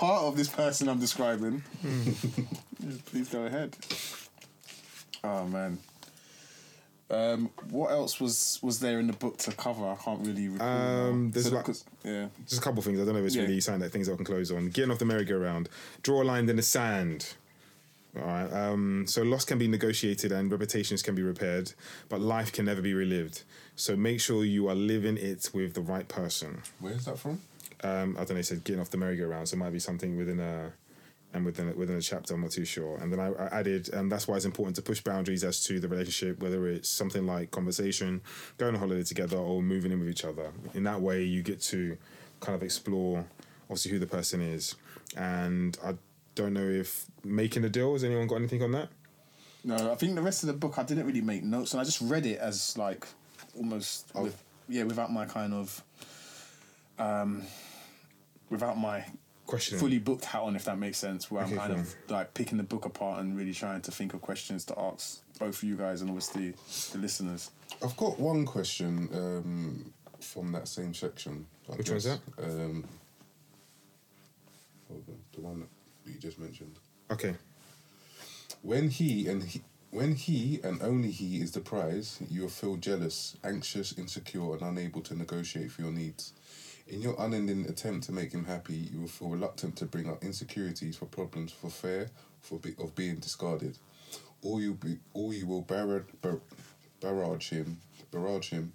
[0.01, 1.63] part of this person I'm describing,
[3.07, 3.77] please go ahead.
[5.23, 5.79] Oh man.
[7.11, 9.85] Um, what else was was there in the book to cover?
[9.85, 10.67] I can't really recall.
[10.69, 11.09] now.
[11.09, 12.29] Um, there's So like- 'cause- yeah.
[12.47, 13.01] Just a couple of things.
[13.01, 13.43] I don't know if it's Yeah.
[13.43, 14.71] really something that things I can close on.
[14.71, 15.69] Getting off the merry-go-round.
[16.03, 17.35] Draw a line in the sand.
[18.17, 18.51] All right.
[18.53, 21.73] Um, so loss can be negotiated and reputations can be repaired,
[22.09, 23.43] but life can never be relived.
[23.77, 26.63] So make sure you are living it with the right person.
[26.79, 27.41] Where is that from?
[27.83, 28.37] Um, I don't know.
[28.37, 29.49] He said getting off the merry-go-round.
[29.49, 30.73] So it might be something within a
[31.33, 32.35] and within within a chapter.
[32.35, 32.97] I'm not too sure.
[32.99, 35.79] And then I, I added, and that's why it's important to push boundaries as to
[35.81, 38.21] the relationship, whether it's something like conversation,
[38.59, 40.51] going on holiday together, or moving in with each other.
[40.75, 41.97] In that way, you get to
[42.41, 43.25] kind of explore,
[43.65, 44.75] obviously, who the person is.
[45.17, 45.95] And I
[46.35, 47.93] don't know if making a deal.
[47.93, 48.89] Has anyone got anything on that?
[49.63, 51.85] No, I think the rest of the book I didn't really make notes, and I
[51.85, 53.07] just read it as like
[53.57, 54.25] almost Oh.
[54.25, 55.83] with, yeah, without my kind of
[56.99, 57.45] um,
[58.51, 59.05] without my
[59.47, 59.81] Questioning.
[59.81, 61.31] fully booked hat on, if that makes sense.
[61.31, 61.81] Where Okay, I'm kind cool.
[61.81, 65.21] of like picking the book apart and really trying to think of questions to ask
[65.39, 66.55] both you guys and obviously
[66.93, 67.51] the listeners.
[67.83, 71.47] I've got one question um, from that same section.
[71.73, 72.19] I Which one's guess.
[72.43, 72.85] Um,
[74.91, 76.77] on, the one that you just mentioned.
[77.11, 77.35] Okay.
[78.63, 82.77] When he and he, when he and only he is the prize, you will feel
[82.77, 86.33] jealous, anxious, insecure, and unable to negotiate for your needs.
[86.91, 90.25] In your unending attempt to make him happy, you will feel reluctant to bring up
[90.25, 92.11] insecurities for problems for fear
[92.41, 93.79] for be, of being discarded.
[94.43, 96.41] Or you be, or you will barrage, bar,
[97.01, 97.79] barrage him,
[98.11, 98.73] barrage him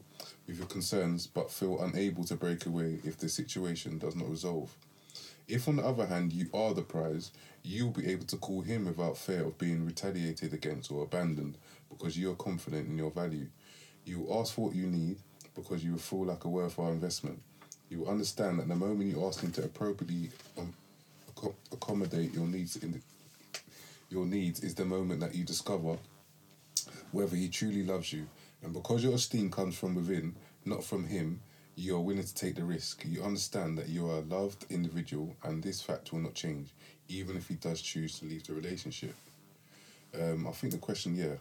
[0.48, 4.74] with your concerns, but feel unable to break away if the situation does not resolve.
[5.50, 7.32] If, on the other hand, you are the prize,
[7.64, 11.58] you will be able to call him without fear of being retaliated against or abandoned
[11.90, 13.48] because you are confident in your value.
[14.06, 15.18] You will ask for what you need
[15.54, 17.42] because you will feel like a worthwhile investment.
[17.90, 20.74] You understand that the moment you ask him to appropriately um,
[21.34, 23.00] acco- accommodate your needs in the,
[24.10, 25.98] your needs is the moment that you discover
[27.12, 28.28] whether he truly loves you.
[28.64, 31.42] And because your esteem comes from within, not from him,
[31.76, 33.04] you are willing to take the risk.
[33.06, 36.70] You understand that you are a loved individual, and this fact will not change,
[37.08, 39.14] even if he does choose to leave the relationship.
[40.20, 41.36] Um, I think the question, yeah.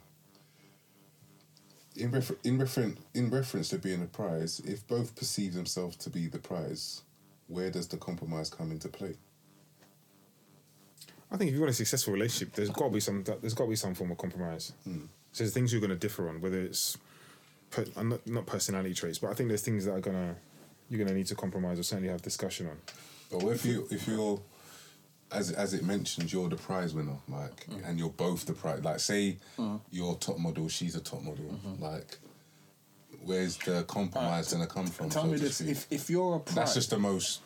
[1.96, 6.10] In, refer- in, referen- in reference to being a prize, if both perceive themselves to
[6.10, 7.02] be the prize,
[7.46, 9.14] where does the compromise come into play?
[11.30, 13.24] I think if you want a successful relationship, there's got to be some.
[13.24, 14.72] There's got to be some form of compromise.
[15.32, 16.96] So there's things you're going to differ on, whether it's
[17.70, 20.36] per, uh, not, not personality traits, but I think there's things that are gonna
[20.88, 22.78] you're gonna need to compromise or certainly have discussion on.
[23.30, 24.40] But if you if you're
[25.34, 27.86] as as it mentions, you're the prize winner, like, mm.
[27.86, 28.82] and you're both the prize.
[28.82, 29.80] Like, say mm.
[29.90, 31.44] you're top model, she's a top model.
[31.44, 31.82] Mm-hmm.
[31.82, 32.18] Like,
[33.24, 35.10] where's the compromise gonna come from?
[35.10, 37.40] Tell so me this: if if you're a prize, that's just the most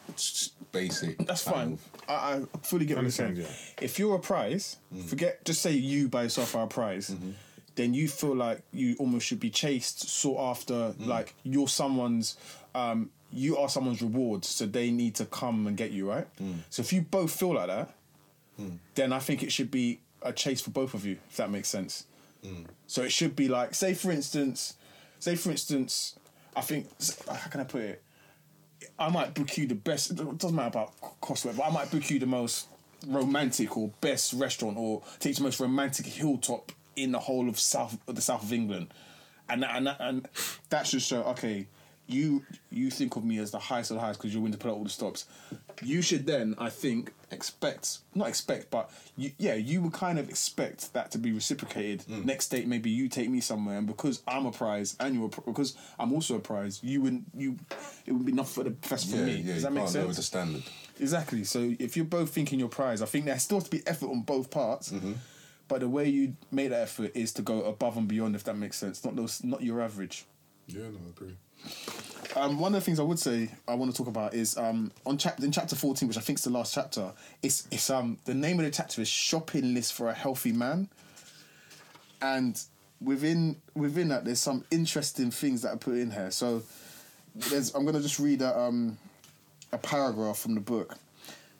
[0.73, 1.19] basic.
[1.27, 1.79] That's fine.
[2.09, 3.31] I, I fully get what you're saying.
[3.31, 5.05] Understand, If you're a prize, mm.
[5.05, 7.31] forget just say you by yourself are a prize, mm-hmm.
[7.75, 12.37] then you feel like you almost should be chased, sought after, like you're someone's.
[12.75, 16.27] Um, you are someone's reward, so they need to come and get you, right?
[16.41, 16.61] Mm.
[16.71, 17.95] So if you both feel like that,
[18.61, 18.79] mm.
[18.95, 21.69] then I think it should be a chase for both of you, if that makes
[21.69, 22.07] sense.
[22.45, 22.67] Mm.
[22.87, 24.77] So it should be like, say for instance,
[25.19, 26.19] say for instance,
[26.57, 26.89] I think
[27.29, 28.03] how can I put it?
[28.99, 30.11] I might book you the best.
[30.11, 32.69] It doesn't matter about cost, but I might book you the most
[33.07, 37.99] romantic or best restaurant, or take the most romantic hilltop in the whole of south
[38.09, 38.93] of the south of England,
[39.49, 40.29] and that, and that, and
[40.71, 41.67] that should show okay.
[42.09, 44.59] You you think of me as the highest of the highest because you're willing to
[44.59, 45.27] put out all the stops.
[45.83, 50.29] You should then, I think, expect not expect, but you, yeah, you would kind of
[50.29, 52.01] expect that to be reciprocated.
[52.09, 52.25] Mm.
[52.25, 55.29] Next date, maybe you take me somewhere, and because I'm a prize and you're a,
[55.29, 57.57] pri- because I'm also a prize, you wouldn't you
[58.07, 59.33] it would be enough for the best for yeah, me.
[59.37, 60.17] yeah, Does you that make can't lower sense?
[60.17, 60.63] the standard.
[60.99, 61.45] Exactly.
[61.45, 64.07] So if you're both thinking your prize, I think there still has to be effort
[64.09, 64.91] on both parts.
[64.91, 65.13] Mm-hmm.
[65.69, 68.57] But the way you make that effort is to go above and beyond, if that
[68.57, 69.05] makes sense.
[69.05, 70.25] Not those, not your average.
[70.67, 71.37] Yeah, no, I agree.
[72.37, 74.93] Um, one of the things I would say I want to talk about is um,
[75.05, 77.13] on chapter in chapter fourteen, which I think is the last chapter.
[77.43, 80.89] It's it's um the name of the chapter is shopping list for a healthy man,
[82.23, 82.61] and
[83.01, 86.31] within within that there's some interesting things that are put in here.
[86.31, 86.63] So
[87.35, 88.99] there's I'm gonna just read a um
[89.73, 90.97] a paragraph from the book.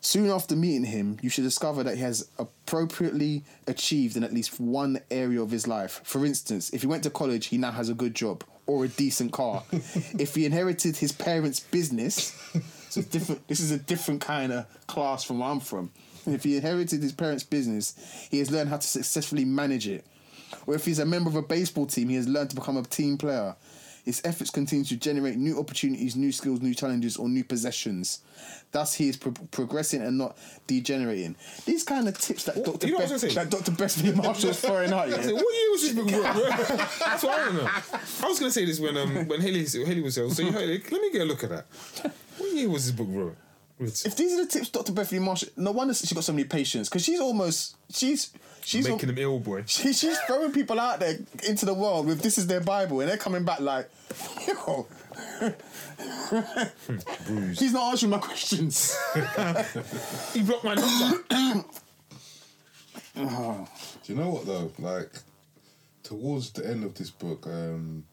[0.01, 4.61] Soon after meeting him, you should discover that he has appropriately achieved in at least
[4.61, 6.01] one area of his life.
[6.05, 8.89] For instance, if he went to college, he now has a good job or a
[8.89, 9.65] decent car.
[9.73, 12.33] if he inherited his parents' business,
[12.91, 13.49] so different.
[13.49, 15.91] This is a different kind of class from where I'm from.
[16.27, 17.95] If he inherited his parents' business,
[18.31, 20.07] he has learned how to successfully manage it.
[20.67, 22.83] Or if he's a member of a baseball team, he has learned to become a
[22.83, 23.57] team player.
[24.09, 28.21] His efforts continue to generate new opportunities, new skills, new challenges, or new possessions.
[28.73, 31.37] Thus, he is pro- progressing and not degenerating.
[31.67, 32.87] These kind of tips that Dr.
[32.87, 33.73] you know what I Best, that Dr.
[33.73, 35.11] Bethany Marshall's throwing out.
[35.11, 36.09] What year was this book?
[36.09, 37.69] That's what I don't know.
[37.69, 40.31] I was going to say this when um when Haley Haley was here.
[40.31, 40.91] So you heard it.
[40.91, 41.67] Let me get a look at that.
[42.39, 43.37] What year was this book wrote?
[43.79, 44.93] Writ- If these are the tips Dr.
[44.93, 48.31] Bethany Marshall, no wonder she got so many patients because she's almost she's
[48.65, 49.65] she's Making them ill, boy.
[49.67, 51.17] She, she's throwing people out there
[51.47, 53.89] into the world with this is their Bible, and they're coming back like,
[54.47, 54.87] yo.
[57.59, 58.97] He's not answering my questions.
[60.33, 61.65] He blocked my number.
[63.15, 64.71] Do you know what though?
[64.79, 65.11] Like
[66.03, 68.05] towards the end of this book, um,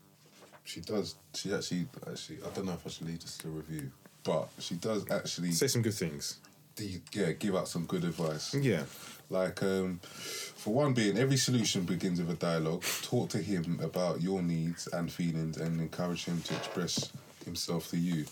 [0.64, 1.16] she does.
[1.36, 3.92] She actually, actually, I don't know if I should lead this to a review,
[4.26, 6.40] but she does actually, Say some good things.
[6.76, 8.54] de- yeah, give out some good advice.
[8.54, 8.84] Yeah.
[9.30, 12.84] Like, um, for one, being every solution begins with a dialogue.
[13.04, 17.12] Talk to him about your needs and feelings, and encourage him to express
[17.46, 18.26] himself to you.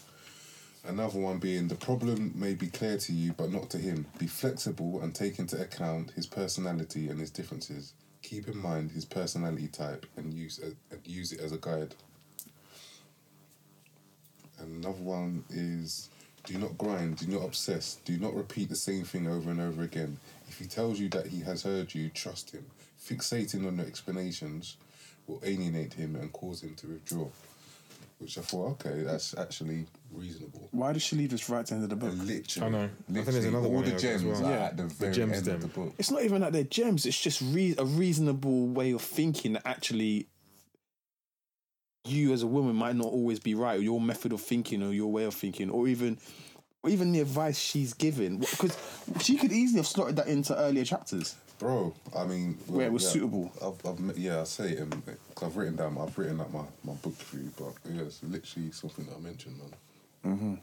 [0.85, 4.05] Another one being the problem may be clear to you, but not to him.
[4.19, 7.93] Be flexible and take into account his personality and his differences.
[8.21, 10.59] Keep in mind his personality type and use
[10.91, 11.95] and use it as a guide.
[14.63, 16.09] And another one is
[16.45, 19.83] do not grind, do not obsess, do not repeat the same thing over and over
[19.83, 20.17] again.
[20.49, 22.65] If he tells you that he has heard you, trust him.
[23.01, 24.77] Fixating on the explanations
[25.27, 27.27] will alienate him and cause him to withdraw.
[28.19, 30.69] which I thought, okay, that's actually reasonable.
[30.71, 32.13] Why did she leave this right at the end of the book?
[32.15, 32.83] Literally, I know.
[33.09, 34.45] I think there's another all one the gems well.
[34.45, 34.65] are Yeah.
[34.65, 35.55] at the The very gems end them.
[35.55, 35.93] of the book.
[35.97, 37.05] It's not even that they're gems.
[37.05, 40.27] It's just re- a reasonable way of thinking that actually
[42.05, 44.91] you as a woman might not always be right, or your method of thinking, or
[44.93, 46.17] your way of thinking, or even,
[46.83, 48.37] or even the advice she's given.
[48.39, 48.77] Because
[49.21, 51.35] she could easily have slotted that into earlier chapters.
[51.59, 53.51] Bro, I mean, Where it was yeah, suitable.
[53.61, 54.79] I've, I've, yeah, I say it.
[54.79, 54.91] in-
[55.35, 58.21] Cause I've written down, I've written up my, my book for you, but yeah, it's
[58.23, 60.33] literally something that I mentioned, man.
[60.35, 60.55] Mm-hmm.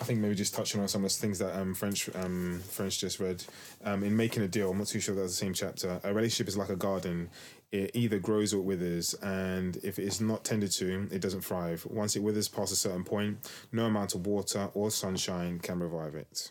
[0.00, 3.00] I think maybe just touching on some of the things that um, French um, French
[3.00, 3.44] just read.
[3.84, 6.00] Um, in making a deal, I'm not too sure that's the same chapter.
[6.04, 7.30] A relationship is like a garden;
[7.72, 11.42] it either grows or it withers, and if it is not tended to, it doesn't
[11.42, 11.86] thrive.
[11.90, 13.38] Once it withers past a certain point,
[13.72, 16.50] no amount of water or sunshine can revive it.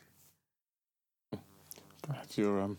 [2.02, 2.78] Glad you're um.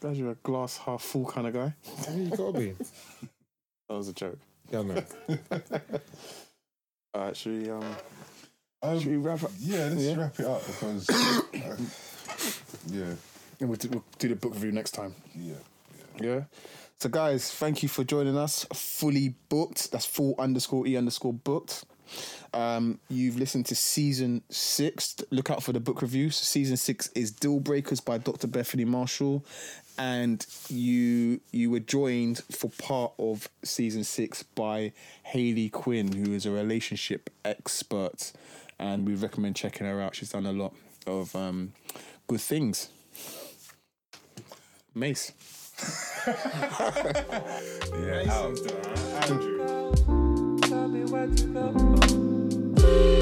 [0.00, 1.74] Glad you're a glass half full kind of guy.
[2.12, 2.74] You gotta be.
[3.88, 4.38] That was a joke.
[4.72, 5.60] Yeah, I
[7.14, 7.20] know.
[7.20, 7.84] Alright, should we um?
[8.82, 9.50] Um, Should we wrap up?
[9.60, 10.16] yeah, let's Yeah.
[10.16, 11.90] wrap it up because, um,
[12.88, 13.14] yeah,
[13.60, 15.14] And we'll do, we'll do the book review next time.
[15.36, 15.54] yeah,
[16.20, 16.40] Yeah.
[16.98, 18.64] So, guys, thank you for joining us.
[18.72, 19.90] Fully booked.
[19.92, 21.84] That's full underscore e underscore booked.
[22.54, 25.16] Um, you've listened to season six.
[25.30, 26.36] Look out for the book reviews.
[26.36, 28.46] Season six is Deal Breakers by Dr.
[28.46, 29.44] Bethany Marshall,
[29.98, 34.92] and you you were joined for part of season six by
[35.22, 38.32] Haley Quinn, who is a relationship expert,
[38.78, 40.14] and we recommend checking her out.
[40.14, 40.74] She's done a lot
[41.06, 41.72] of um,
[42.26, 42.88] good things.
[44.94, 45.32] Mace.
[46.24, 48.56] Yeah, out.
[49.22, 49.51] Tell
[51.12, 53.21] nowhere to go.